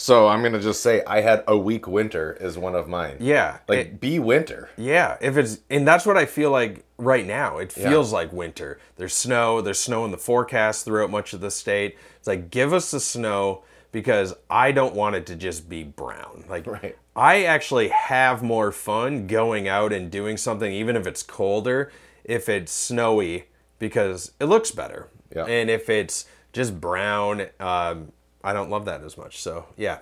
So 0.00 0.28
I'm 0.28 0.42
gonna 0.42 0.60
just 0.60 0.82
say 0.82 1.02
I 1.06 1.20
had 1.20 1.44
a 1.46 1.58
weak 1.58 1.86
winter 1.86 2.34
is 2.40 2.56
one 2.56 2.74
of 2.74 2.88
mine. 2.88 3.18
Yeah. 3.20 3.58
Like 3.68 3.78
it- 3.80 4.00
be 4.00 4.18
winter. 4.18 4.70
yeah. 4.78 5.18
If 5.20 5.36
it's 5.36 5.58
and 5.68 5.86
that's 5.86 6.06
what 6.06 6.16
I 6.16 6.24
feel 6.24 6.50
like 6.50 6.84
right 6.96 7.26
now. 7.26 7.58
It 7.58 7.70
feels 7.70 8.10
like 8.10 8.32
winter. 8.32 8.78
There's 8.96 9.12
snow. 9.14 9.60
There's 9.60 9.78
snow 9.78 10.06
in 10.06 10.10
the 10.10 10.16
forecast 10.16 10.86
throughout 10.86 11.10
much 11.10 11.34
of 11.34 11.42
the 11.42 11.50
state. 11.50 11.98
It's 12.16 12.26
like 12.26 12.50
give 12.50 12.72
us 12.72 12.90
the 12.90 12.98
snow 12.98 13.62
because 13.92 14.32
I 14.48 14.72
don't 14.72 14.94
want 14.94 15.16
it 15.16 15.26
to 15.26 15.36
just 15.36 15.68
be 15.68 15.82
brown. 15.82 16.44
Like 16.48 16.66
Right. 16.66 16.96
I 17.14 17.44
actually 17.44 17.88
have 17.88 18.42
more 18.42 18.72
fun 18.72 19.26
going 19.26 19.68
out 19.68 19.92
and 19.92 20.10
doing 20.10 20.38
something, 20.38 20.72
even 20.72 20.96
if 20.96 21.06
it's 21.06 21.22
colder, 21.22 21.92
if 22.24 22.48
it's 22.48 22.72
snowy, 22.72 23.48
because 23.78 24.32
it 24.40 24.46
looks 24.46 24.70
better. 24.70 25.08
Yeah. 25.36 25.44
And 25.44 25.68
if 25.68 25.90
it's 25.90 26.24
just 26.54 26.80
brown, 26.80 27.48
um, 27.60 28.12
I 28.42 28.52
don't 28.52 28.70
love 28.70 28.84
that 28.86 29.02
as 29.02 29.16
much. 29.16 29.40
So 29.40 29.66
yeah, 29.76 29.98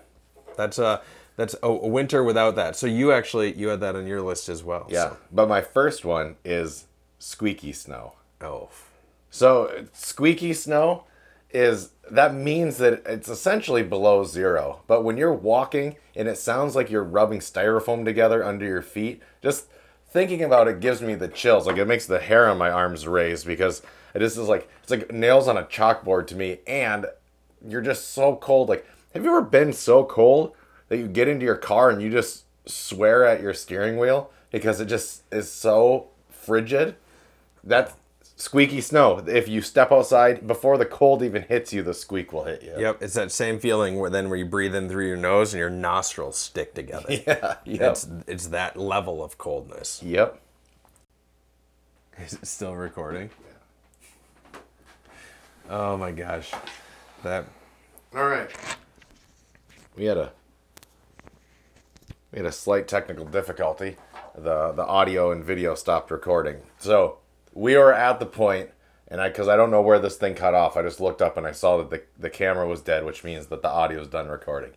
that's 0.57 0.79
uh 0.79 1.01
that's 1.37 1.55
a, 1.63 1.69
a 1.69 1.89
winter 1.89 2.25
without 2.25 2.57
that. 2.57 2.77
So 2.77 2.87
you 2.87 3.13
actually 3.13 3.55
you 3.55 3.69
had 3.69 3.81
that 3.81 3.97
on 3.97 4.07
your 4.07 4.23
list 4.23 4.49
as 4.49 4.63
well. 4.63 4.87
Yeah. 4.91 5.15
But 5.33 5.49
my 5.49 5.61
first 5.61 6.05
one 6.05 6.37
is 6.45 6.87
squeaky 7.19 7.73
snow. 7.73 8.15
Oh. 8.41 8.71
So 9.31 9.87
squeaky 9.93 10.53
snow 10.53 11.05
is 11.51 11.91
that 12.11 12.35
means 12.35 12.79
that 12.79 13.03
it's 13.07 13.29
essentially 13.29 13.83
below 13.83 14.25
zero. 14.25 14.81
But 14.87 15.05
when 15.05 15.17
you're 15.17 15.33
walking 15.33 15.97
and 16.15 16.29
it 16.29 16.39
sounds 16.39 16.75
like 16.75 16.91
you're 16.91 17.05
rubbing 17.05 17.41
styrofoam 17.41 18.05
together 18.05 18.45
under 18.45 18.67
your 18.67 18.83
feet, 18.83 19.23
just 19.43 19.67
thinking 20.11 20.43
about 20.43 20.69
it 20.69 20.81
gives 20.81 21.01
me 21.01 21.15
the 21.15 21.29
chills. 21.29 21.67
Like 21.67 21.77
it 21.77 21.87
makes 21.87 22.07
the 22.07 22.19
hair 22.19 22.49
on 22.49 22.59
my 22.59 22.71
arms 22.71 23.07
raise 23.07 23.45
because 23.45 23.83
it 24.15 24.21
just 24.21 24.37
is 24.39 24.49
like 24.49 24.69
it's 24.83 24.91
like 24.91 25.13
nails 25.13 25.49
on 25.49 25.57
a 25.57 25.65
chalkboard 25.65 26.27
to 26.29 26.35
me. 26.37 26.59
And 26.67 27.07
you're 27.67 27.81
just 27.81 28.09
so 28.13 28.37
cold. 28.37 28.69
Like, 28.69 28.87
have 29.15 29.25
you 29.25 29.31
ever 29.31 29.43
been 29.43 29.73
so 29.73 30.05
cold 30.05 30.55
that 30.89 30.99
you 30.99 31.07
get 31.07 31.29
into 31.29 31.45
your 31.45 31.57
car 31.57 31.91
and 31.91 32.01
you 32.03 32.11
just 32.11 32.45
swear 32.67 33.25
at 33.25 33.41
your 33.41 33.55
steering 33.55 33.99
wheel 33.99 34.31
because 34.51 34.81
it 34.81 34.87
just 34.87 35.23
is 35.33 35.51
so 35.51 36.09
frigid? 36.31 36.97
That's 37.65 37.95
squeaky 38.37 38.81
snow. 38.81 39.19
If 39.27 39.49
you 39.49 39.61
step 39.61 39.91
outside 39.93 40.47
before 40.47 40.79
the 40.79 40.87
cold 40.87 41.23
even 41.23 41.43
hits 41.43 41.73
you, 41.73 41.83
the 41.83 41.93
squeak 41.93 42.33
will 42.33 42.45
hit 42.45 42.63
you. 42.63 42.75
Yep, 42.79 43.03
it's 43.03 43.15
that 43.15 43.33
same 43.33 43.59
feeling 43.59 43.99
where 43.99 44.11
then 44.11 44.29
where 44.29 44.39
you 44.39 44.47
breathe 44.47 44.75
in 44.75 44.89
through 44.89 45.07
your 45.09 45.17
nose 45.17 45.53
and 45.53 45.59
your 45.59 45.71
nostrils 45.71 46.39
stick 46.39 46.75
together. 46.75 47.07
Yeah. 47.27 47.57
Yep. 47.65 47.91
It's 47.93 48.09
it's 48.27 48.47
that 48.49 48.77
level 48.77 49.23
of 49.23 49.39
coldness. 49.39 50.03
Yep. 50.03 50.41
Is 52.19 52.35
it 52.35 52.47
still 52.47 52.75
recording? 52.75 53.31
Yeah. 54.53 54.61
Oh 55.71 55.97
my 55.97 56.13
gosh. 56.13 56.53
That 57.23 57.47
All 58.15 58.29
right. 58.29 58.51
We 59.97 60.05
had 60.05 60.17
a 60.17 60.33
we 62.31 62.39
had 62.39 62.47
a 62.47 62.53
slight 62.53 62.87
technical 62.87 63.25
difficulty. 63.25 63.97
The 64.37 64.73
the 64.73 64.87
audio 64.87 65.33
and 65.33 65.45
video 65.45 65.75
stopped 65.75 66.11
recording. 66.11 66.59
So 66.79 67.19
we 67.53 67.77
were 67.77 67.93
at 67.93 68.21
the 68.21 68.27
point, 68.27 68.71
and 69.09 69.21
I 69.21 69.29
because 69.29 69.49
I 69.49 69.57
don't 69.57 69.73
know 69.73 69.83
where 69.83 69.99
this 69.99 70.17
thing 70.17 70.35
cut 70.35 70.55
off. 70.55 70.77
I 70.77 70.83
just 70.83 71.01
looked 71.01 71.21
up 71.21 71.37
and 71.37 71.47
I 71.47 71.53
saw 71.53 71.79
that 71.79 71.91
the 71.91 72.03
the 72.17 72.31
camera 72.31 72.69
was 72.69 72.83
dead, 72.83 73.05
which 73.05 73.25
means 73.25 73.47
that 73.47 73.63
the 73.63 73.69
audio 73.69 74.01
is 74.01 74.09
done 74.09 74.29
recording. 74.29 74.71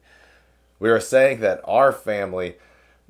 We 0.79 0.89
were 0.89 0.99
saying 0.99 1.41
that 1.41 1.61
our 1.63 1.91
family, 1.91 2.55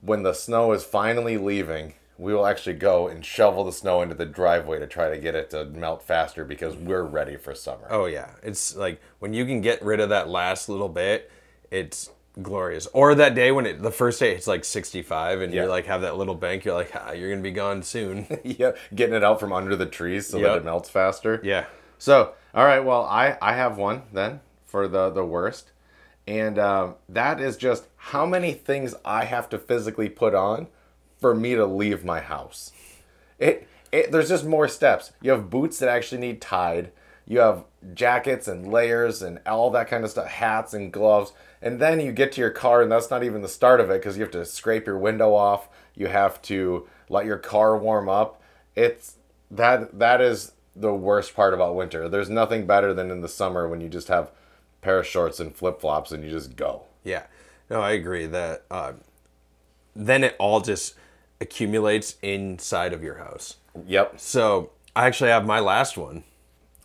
when 0.01 0.23
the 0.23 0.33
snow 0.33 0.73
is 0.73 0.83
finally 0.83 1.37
leaving, 1.37 1.93
we 2.21 2.33
will 2.35 2.45
actually 2.45 2.73
go 2.75 3.07
and 3.07 3.25
shovel 3.25 3.63
the 3.63 3.71
snow 3.71 4.01
into 4.03 4.13
the 4.13 4.25
driveway 4.27 4.77
to 4.79 4.85
try 4.85 5.09
to 5.09 5.17
get 5.17 5.33
it 5.33 5.49
to 5.49 5.65
melt 5.65 6.03
faster 6.03 6.45
because 6.45 6.75
we're 6.75 7.03
ready 7.03 7.35
for 7.35 7.55
summer. 7.55 7.87
oh 7.89 8.05
yeah. 8.05 8.29
It's 8.43 8.75
like 8.75 9.01
when 9.19 9.33
you 9.33 9.43
can 9.45 9.59
get 9.61 9.81
rid 9.81 9.99
of 9.99 10.09
that 10.09 10.29
last 10.29 10.69
little 10.69 10.87
bit, 10.89 11.31
it's 11.71 12.11
glorious. 12.41 12.87
Or 12.93 13.15
that 13.15 13.33
day 13.33 13.51
when 13.51 13.65
it 13.65 13.81
the 13.81 13.91
first 13.91 14.19
day 14.19 14.35
it's 14.35 14.45
like 14.47 14.63
65 14.63 15.41
and 15.41 15.51
Yeah. 15.53 15.63
you 15.63 15.69
like 15.69 15.87
have 15.87 16.01
that 16.01 16.15
little 16.15 16.35
bank, 16.35 16.63
you're 16.63 16.75
like, 16.75 16.91
ah, 16.95 17.11
you're 17.11 17.29
gonna 17.31 17.41
be 17.41 17.51
gone 17.51 17.81
soon. 17.81 18.27
yeah, 18.43 18.73
getting 18.93 19.15
it 19.15 19.23
out 19.23 19.39
from 19.39 19.51
under 19.51 19.75
the 19.75 19.87
trees 19.87 20.27
so 20.27 20.39
that 20.39 20.57
it 20.57 20.63
melts 20.63 20.89
faster. 20.89 21.41
yeah. 21.43 21.65
So, 21.97 22.33
all 22.53 22.65
right, 22.65 22.81
well, 22.85 23.03
I 23.03 23.37
I 23.41 23.53
have 23.53 23.77
one 23.77 24.03
then 24.13 24.41
for 24.67 24.87
the 24.87 25.09
the 25.09 25.25
worst, 25.25 25.71
and 26.27 26.59
um, 26.59 26.95
that 27.09 27.39
is 27.41 27.57
just 27.57 27.87
how 27.95 28.25
many 28.27 28.53
things 28.53 28.93
I 29.03 29.25
have 29.25 29.49
to 29.49 29.57
physically 29.57 30.07
put 30.09 30.35
on 30.35 30.67
for 31.21 31.33
me 31.33 31.55
to 31.55 31.65
leave 31.65 32.03
my 32.03 32.19
house. 32.19 32.73
It, 33.39 33.67
it 33.91 34.11
there's 34.11 34.29
just 34.29 34.43
more 34.43 34.67
steps. 34.67 35.13
You 35.21 35.31
have 35.31 35.49
boots 35.49 35.79
that 35.79 35.87
actually 35.87 36.19
need 36.19 36.41
tied. 36.41 36.91
You 37.25 37.39
have 37.39 37.63
jackets 37.93 38.47
and 38.47 38.71
layers 38.71 39.21
and 39.21 39.39
all 39.45 39.69
that 39.71 39.87
kind 39.87 40.03
of 40.03 40.09
stuff, 40.09 40.27
hats 40.27 40.73
and 40.73 40.91
gloves. 40.91 41.31
And 41.61 41.79
then 41.79 41.99
you 41.99 42.11
get 42.11 42.31
to 42.33 42.41
your 42.41 42.49
car, 42.49 42.81
and 42.81 42.91
that's 42.91 43.11
not 43.11 43.23
even 43.23 43.41
the 43.41 43.47
start 43.47 43.79
of 43.79 43.89
it 43.91 44.01
because 44.01 44.17
you 44.17 44.23
have 44.23 44.31
to 44.31 44.43
scrape 44.43 44.87
your 44.87 44.97
window 44.97 45.33
off. 45.33 45.69
You 45.95 46.07
have 46.07 46.41
to 46.43 46.87
let 47.07 47.25
your 47.25 47.37
car 47.37 47.77
warm 47.77 48.09
up. 48.09 48.41
It's 48.75 49.17
that 49.51 49.99
that 49.99 50.21
is 50.21 50.53
the 50.75 50.93
worst 50.93 51.35
part 51.35 51.53
about 51.53 51.75
winter. 51.75 52.09
There's 52.09 52.29
nothing 52.29 52.65
better 52.65 52.93
than 52.93 53.11
in 53.11 53.21
the 53.21 53.29
summer 53.29 53.67
when 53.67 53.81
you 53.81 53.89
just 53.89 54.07
have 54.07 54.31
pair 54.81 54.99
of 54.99 55.05
shorts 55.07 55.39
and 55.39 55.55
flip 55.55 55.79
flops 55.79 56.11
and 56.11 56.23
you 56.23 56.29
just 56.29 56.55
go. 56.55 56.83
Yeah, 57.03 57.25
no, 57.69 57.81
I 57.81 57.91
agree 57.91 58.25
that 58.25 58.63
uh, 58.71 58.93
then 59.95 60.23
it 60.23 60.35
all 60.39 60.61
just 60.61 60.95
accumulates 61.41 62.15
inside 62.21 62.93
of 62.93 63.03
your 63.03 63.15
house. 63.15 63.57
Yep. 63.87 64.19
So 64.19 64.71
I 64.95 65.07
actually 65.07 65.31
have 65.31 65.45
my 65.45 65.59
last 65.59 65.97
one, 65.97 66.23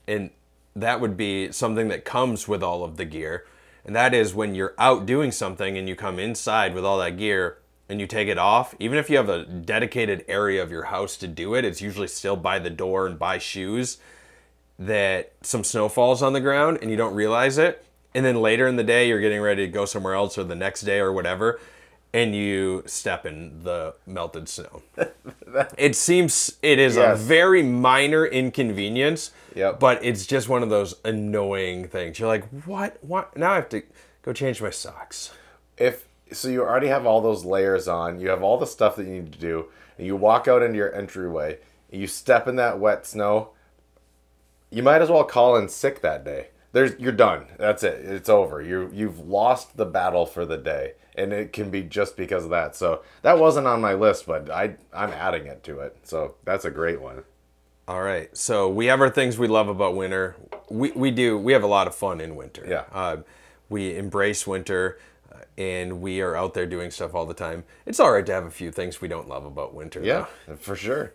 and 0.09 0.31
that 0.75 1.01
would 1.01 1.17
be 1.17 1.53
something 1.53 1.89
that 1.89 2.05
comes 2.05 2.49
with 2.49 2.63
all 2.63 2.83
of 2.83 2.97
the 2.97 3.05
gear, 3.05 3.47
and 3.85 3.95
that 3.95 4.15
is 4.15 4.35
when 4.35 4.55
you're 4.55 4.75
out 4.79 5.07
doing 5.07 5.31
something 5.31 5.77
and 5.79 5.89
you 5.89 5.95
come 5.95 6.19
inside 6.19 6.75
with 6.75 6.85
all 6.85 6.99
that 6.99 7.19
gear 7.19 7.59
and 7.89 8.01
you 8.01 8.07
take 8.07 8.27
it 8.27 8.39
off. 8.39 8.75
Even 8.81 8.99
if 8.99 9.09
you 9.09 9.17
have 9.17 9.29
a 9.29 9.45
dedicated 9.45 10.25
area 10.27 10.61
of 10.61 10.73
your 10.73 10.85
house 10.85 11.17
to 11.19 11.29
do 11.29 11.55
it, 11.55 11.65
it's 11.65 11.81
usually 11.81 12.09
still 12.09 12.35
by 12.35 12.59
the 12.59 12.71
door 12.71 13.07
and 13.07 13.17
by 13.19 13.39
shoes. 13.39 13.99
That 14.79 15.33
some 15.43 15.63
snow 15.63 15.89
falls 15.89 16.21
on 16.23 16.33
the 16.33 16.41
ground 16.41 16.79
and 16.83 16.91
you 16.91 16.97
don't 16.97 17.15
realize 17.15 17.59
it, 17.59 17.85
and 18.15 18.25
then 18.25 18.41
later 18.41 18.67
in 18.67 18.77
the 18.77 18.85
day 18.85 19.09
you're 19.09 19.21
getting 19.21 19.41
ready 19.41 19.67
to 19.67 19.73
go 19.73 19.85
somewhere 19.85 20.15
else 20.15 20.37
or 20.37 20.45
the 20.45 20.55
next 20.55 20.83
day 20.83 20.99
or 20.99 21.13
whatever 21.13 21.61
and 22.17 22.35
you 22.35 22.83
step 22.87 23.27
in 23.27 23.63
the 23.63 23.95
melted 24.07 24.49
snow. 24.49 24.83
It 25.79 25.95
seems 25.97 26.59
it 26.63 26.79
is 26.79 26.97
Yes. 26.97 27.19
a 27.19 27.23
very 27.23 27.63
minor 27.63 28.27
inconvenience 28.27 29.31
Yep. 29.55 29.81
but 29.81 30.05
it's 30.05 30.27
just 30.27 30.49
one 30.49 30.63
of 30.63 30.69
those 30.71 30.97
annoying 31.05 31.89
things. 31.89 32.19
You're 32.19 32.29
like 32.29 32.45
what? 32.65 32.99
What? 33.03 33.37
Now 33.37 33.53
i 33.53 33.55
have 33.57 33.69
to 33.71 33.83
go 34.23 34.33
change 34.33 34.61
my 34.61 34.71
socks. 34.71 35.33
If 35.79 36.07
so 36.33 36.49
you 36.49 36.63
already 36.63 36.89
have 36.89 37.07
all 37.07 37.21
those 37.21 37.45
layers 37.45 37.87
on 37.89 38.19
you 38.21 38.29
have 38.29 38.43
all 38.43 38.59
the 38.59 38.67
stuff 38.67 38.97
that 38.97 39.05
you 39.07 39.13
need 39.15 39.33
to 39.33 39.39
do 39.39 39.67
and 39.97 40.07
you 40.07 40.17
walk 40.17 40.47
out 40.49 40.63
into 40.63 40.77
your 40.77 40.95
entryway 40.95 41.59
and 41.93 42.01
you 42.01 42.07
step 42.07 42.49
in 42.49 42.57
that 42.57 42.79
wet 42.79 43.07
snow 43.07 43.51
you 44.71 44.83
might 44.83 45.01
as 45.03 45.09
well 45.11 45.25
call 45.25 45.57
in 45.57 45.69
sick 45.69 46.01
that 46.03 46.25
day. 46.25 46.49
There's 46.73 46.99
you're 46.99 47.13
done. 47.13 47.47
That's 47.59 47.83
it. 47.83 48.05
It's 48.05 48.29
over. 48.29 48.61
You 48.61 48.91
you've 48.93 49.21
lost 49.21 49.77
the 49.77 49.87
battle 49.87 50.27
for 50.27 50.45
the 50.45 50.59
day 50.59 50.95
and 51.17 51.33
it 51.33 51.53
can 51.53 51.71
be 51.71 51.83
just 51.83 52.17
because 52.17 52.45
of 52.45 52.51
that 52.51 52.77
so 52.77 53.03
that 53.23 53.39
wasn't 53.39 53.67
on 53.67 53.81
my 53.81 53.95
list 53.95 54.27
but 54.27 54.51
i 54.51 54.75
i'm 54.93 55.11
adding 55.11 55.47
it 55.47 55.63
to 55.65 55.81
it 55.81 55.97
so 56.03 56.35
that's 56.45 56.65
a 56.65 56.71
great 56.71 57.01
one 57.01 57.23
all 57.89 58.03
right 58.03 58.37
so 58.37 58.69
we 58.69 58.87
have 58.87 59.01
our 59.01 59.11
things 59.11 59.39
we 59.39 59.47
love 59.49 59.69
about 59.69 59.95
winter 59.97 60.37
we, 60.71 60.91
we 60.93 61.11
do 61.11 61.39
we 61.39 61.53
have 61.53 61.63
a 61.63 61.67
lot 61.69 61.87
of 61.87 61.95
fun 61.95 62.21
in 62.21 62.37
winter 62.37 62.65
Yeah. 62.69 62.85
uh, 62.93 63.19
we 63.69 63.97
embrace 63.97 64.47
winter 64.47 64.99
uh, 65.33 65.39
and 65.59 66.01
we 66.01 66.21
are 66.21 66.37
out 66.37 66.55
there 66.55 66.67
doing 66.67 66.91
stuff 66.91 67.15
all 67.15 67.27
the 67.27 67.35
time 67.35 67.65
it's 67.87 67.99
all 68.01 68.13
right 68.13 68.27
to 68.27 68.33
have 68.33 68.45
a 68.45 68.51
few 68.51 68.71
things 68.71 69.01
we 69.01 69.09
don't 69.09 69.29
love 69.29 69.45
about 69.45 69.75
winter 69.75 70.01
though. 70.01 70.07
yeah 70.49 70.55
for 70.57 70.77
sure 70.77 71.13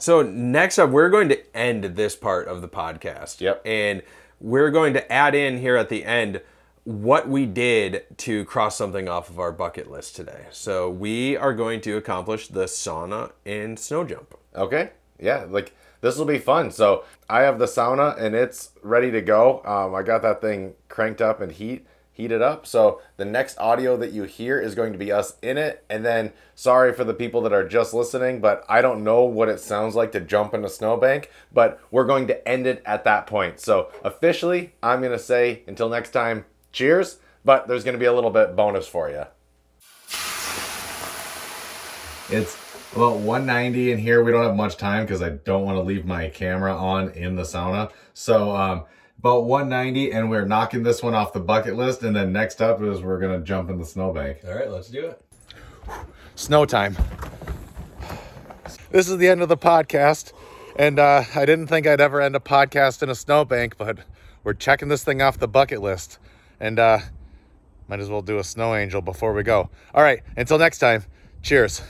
So 0.00 0.22
next 0.22 0.78
up, 0.78 0.90
we're 0.90 1.10
going 1.10 1.28
to 1.30 1.56
end 1.56 1.82
this 1.96 2.14
part 2.14 2.46
of 2.46 2.62
the 2.62 2.68
podcast. 2.68 3.40
Yep. 3.40 3.62
And 3.66 4.02
we're 4.38 4.70
going 4.70 4.94
to 4.94 5.02
add 5.12 5.34
in 5.34 5.58
here 5.58 5.74
at 5.76 5.88
the 5.88 6.04
end 6.04 6.40
what 6.88 7.28
we 7.28 7.44
did 7.44 8.02
to 8.16 8.46
cross 8.46 8.74
something 8.74 9.10
off 9.10 9.28
of 9.28 9.38
our 9.38 9.52
bucket 9.52 9.90
list 9.90 10.16
today. 10.16 10.46
So 10.50 10.88
we 10.88 11.36
are 11.36 11.52
going 11.52 11.82
to 11.82 11.98
accomplish 11.98 12.48
the 12.48 12.64
sauna 12.64 13.32
and 13.44 13.78
snow 13.78 14.04
jump. 14.04 14.34
Okay. 14.56 14.92
Yeah, 15.20 15.44
like 15.50 15.74
this 16.00 16.16
will 16.16 16.24
be 16.24 16.38
fun. 16.38 16.70
So 16.70 17.04
I 17.28 17.42
have 17.42 17.58
the 17.58 17.66
sauna 17.66 18.18
and 18.18 18.34
it's 18.34 18.70
ready 18.82 19.10
to 19.10 19.20
go. 19.20 19.62
Um, 19.66 19.94
I 19.94 20.02
got 20.02 20.22
that 20.22 20.40
thing 20.40 20.76
cranked 20.88 21.20
up 21.20 21.42
and 21.42 21.52
heat 21.52 21.86
heated 22.10 22.40
up. 22.40 22.66
So 22.66 23.02
the 23.18 23.26
next 23.26 23.58
audio 23.58 23.98
that 23.98 24.12
you 24.12 24.22
hear 24.22 24.58
is 24.58 24.74
going 24.74 24.92
to 24.92 24.98
be 24.98 25.12
us 25.12 25.36
in 25.42 25.58
it. 25.58 25.84
And 25.90 26.06
then 26.06 26.32
sorry 26.54 26.94
for 26.94 27.04
the 27.04 27.12
people 27.12 27.42
that 27.42 27.52
are 27.52 27.68
just 27.68 27.92
listening, 27.92 28.40
but 28.40 28.64
I 28.66 28.80
don't 28.80 29.04
know 29.04 29.24
what 29.24 29.50
it 29.50 29.60
sounds 29.60 29.94
like 29.94 30.12
to 30.12 30.20
jump 30.20 30.54
in 30.54 30.64
a 30.64 30.70
snowbank. 30.70 31.30
But 31.52 31.80
we're 31.90 32.06
going 32.06 32.28
to 32.28 32.48
end 32.48 32.66
it 32.66 32.82
at 32.86 33.04
that 33.04 33.26
point. 33.26 33.60
So 33.60 33.92
officially, 34.02 34.72
I'm 34.82 35.02
gonna 35.02 35.18
say 35.18 35.64
until 35.66 35.90
next 35.90 36.12
time, 36.12 36.46
cheers. 36.72 37.18
But 37.44 37.68
there's 37.68 37.84
gonna 37.84 37.98
be 37.98 38.06
a 38.06 38.12
little 38.12 38.30
bit 38.30 38.56
bonus 38.56 38.86
for 38.86 39.08
you. 39.08 39.24
It's 42.30 42.58
about 42.94 43.16
190 43.16 43.92
in 43.92 43.98
here. 43.98 44.22
We 44.22 44.32
don't 44.32 44.44
have 44.44 44.56
much 44.56 44.76
time 44.76 45.04
because 45.04 45.22
I 45.22 45.30
don't 45.30 45.64
want 45.64 45.76
to 45.76 45.82
leave 45.82 46.04
my 46.04 46.28
camera 46.28 46.76
on 46.76 47.10
in 47.10 47.36
the 47.36 47.42
sauna. 47.42 47.90
So 48.12 48.54
um, 48.54 48.84
about 49.18 49.44
190, 49.44 50.12
and 50.12 50.28
we're 50.28 50.44
knocking 50.44 50.82
this 50.82 51.02
one 51.02 51.14
off 51.14 51.32
the 51.32 51.40
bucket 51.40 51.76
list. 51.76 52.02
And 52.02 52.14
then 52.14 52.32
next 52.32 52.60
up 52.60 52.82
is 52.82 53.00
we're 53.00 53.18
gonna 53.18 53.40
jump 53.40 53.70
in 53.70 53.78
the 53.78 53.86
snowbank. 53.86 54.38
All 54.46 54.54
right, 54.54 54.70
let's 54.70 54.88
do 54.88 55.06
it. 55.06 55.24
Snow 56.34 56.64
time. 56.66 56.96
This 58.90 59.08
is 59.08 59.18
the 59.18 59.28
end 59.28 59.42
of 59.42 59.48
the 59.48 59.56
podcast, 59.56 60.32
and 60.76 60.98
uh, 60.98 61.24
I 61.34 61.44
didn't 61.44 61.66
think 61.66 61.86
I'd 61.86 62.00
ever 62.00 62.22
end 62.22 62.34
a 62.36 62.40
podcast 62.40 63.02
in 63.02 63.10
a 63.10 63.14
snowbank, 63.14 63.76
but 63.76 63.98
we're 64.44 64.54
checking 64.54 64.88
this 64.88 65.04
thing 65.04 65.20
off 65.20 65.38
the 65.38 65.48
bucket 65.48 65.82
list, 65.82 66.18
and 66.60 66.78
uh, 66.78 66.98
might 67.88 68.00
as 68.00 68.08
well 68.08 68.22
do 68.22 68.38
a 68.38 68.44
snow 68.44 68.74
angel 68.74 69.00
before 69.00 69.32
we 69.32 69.42
go. 69.42 69.70
All 69.94 70.02
right, 70.02 70.20
until 70.36 70.58
next 70.58 70.78
time, 70.78 71.04
cheers. 71.42 71.82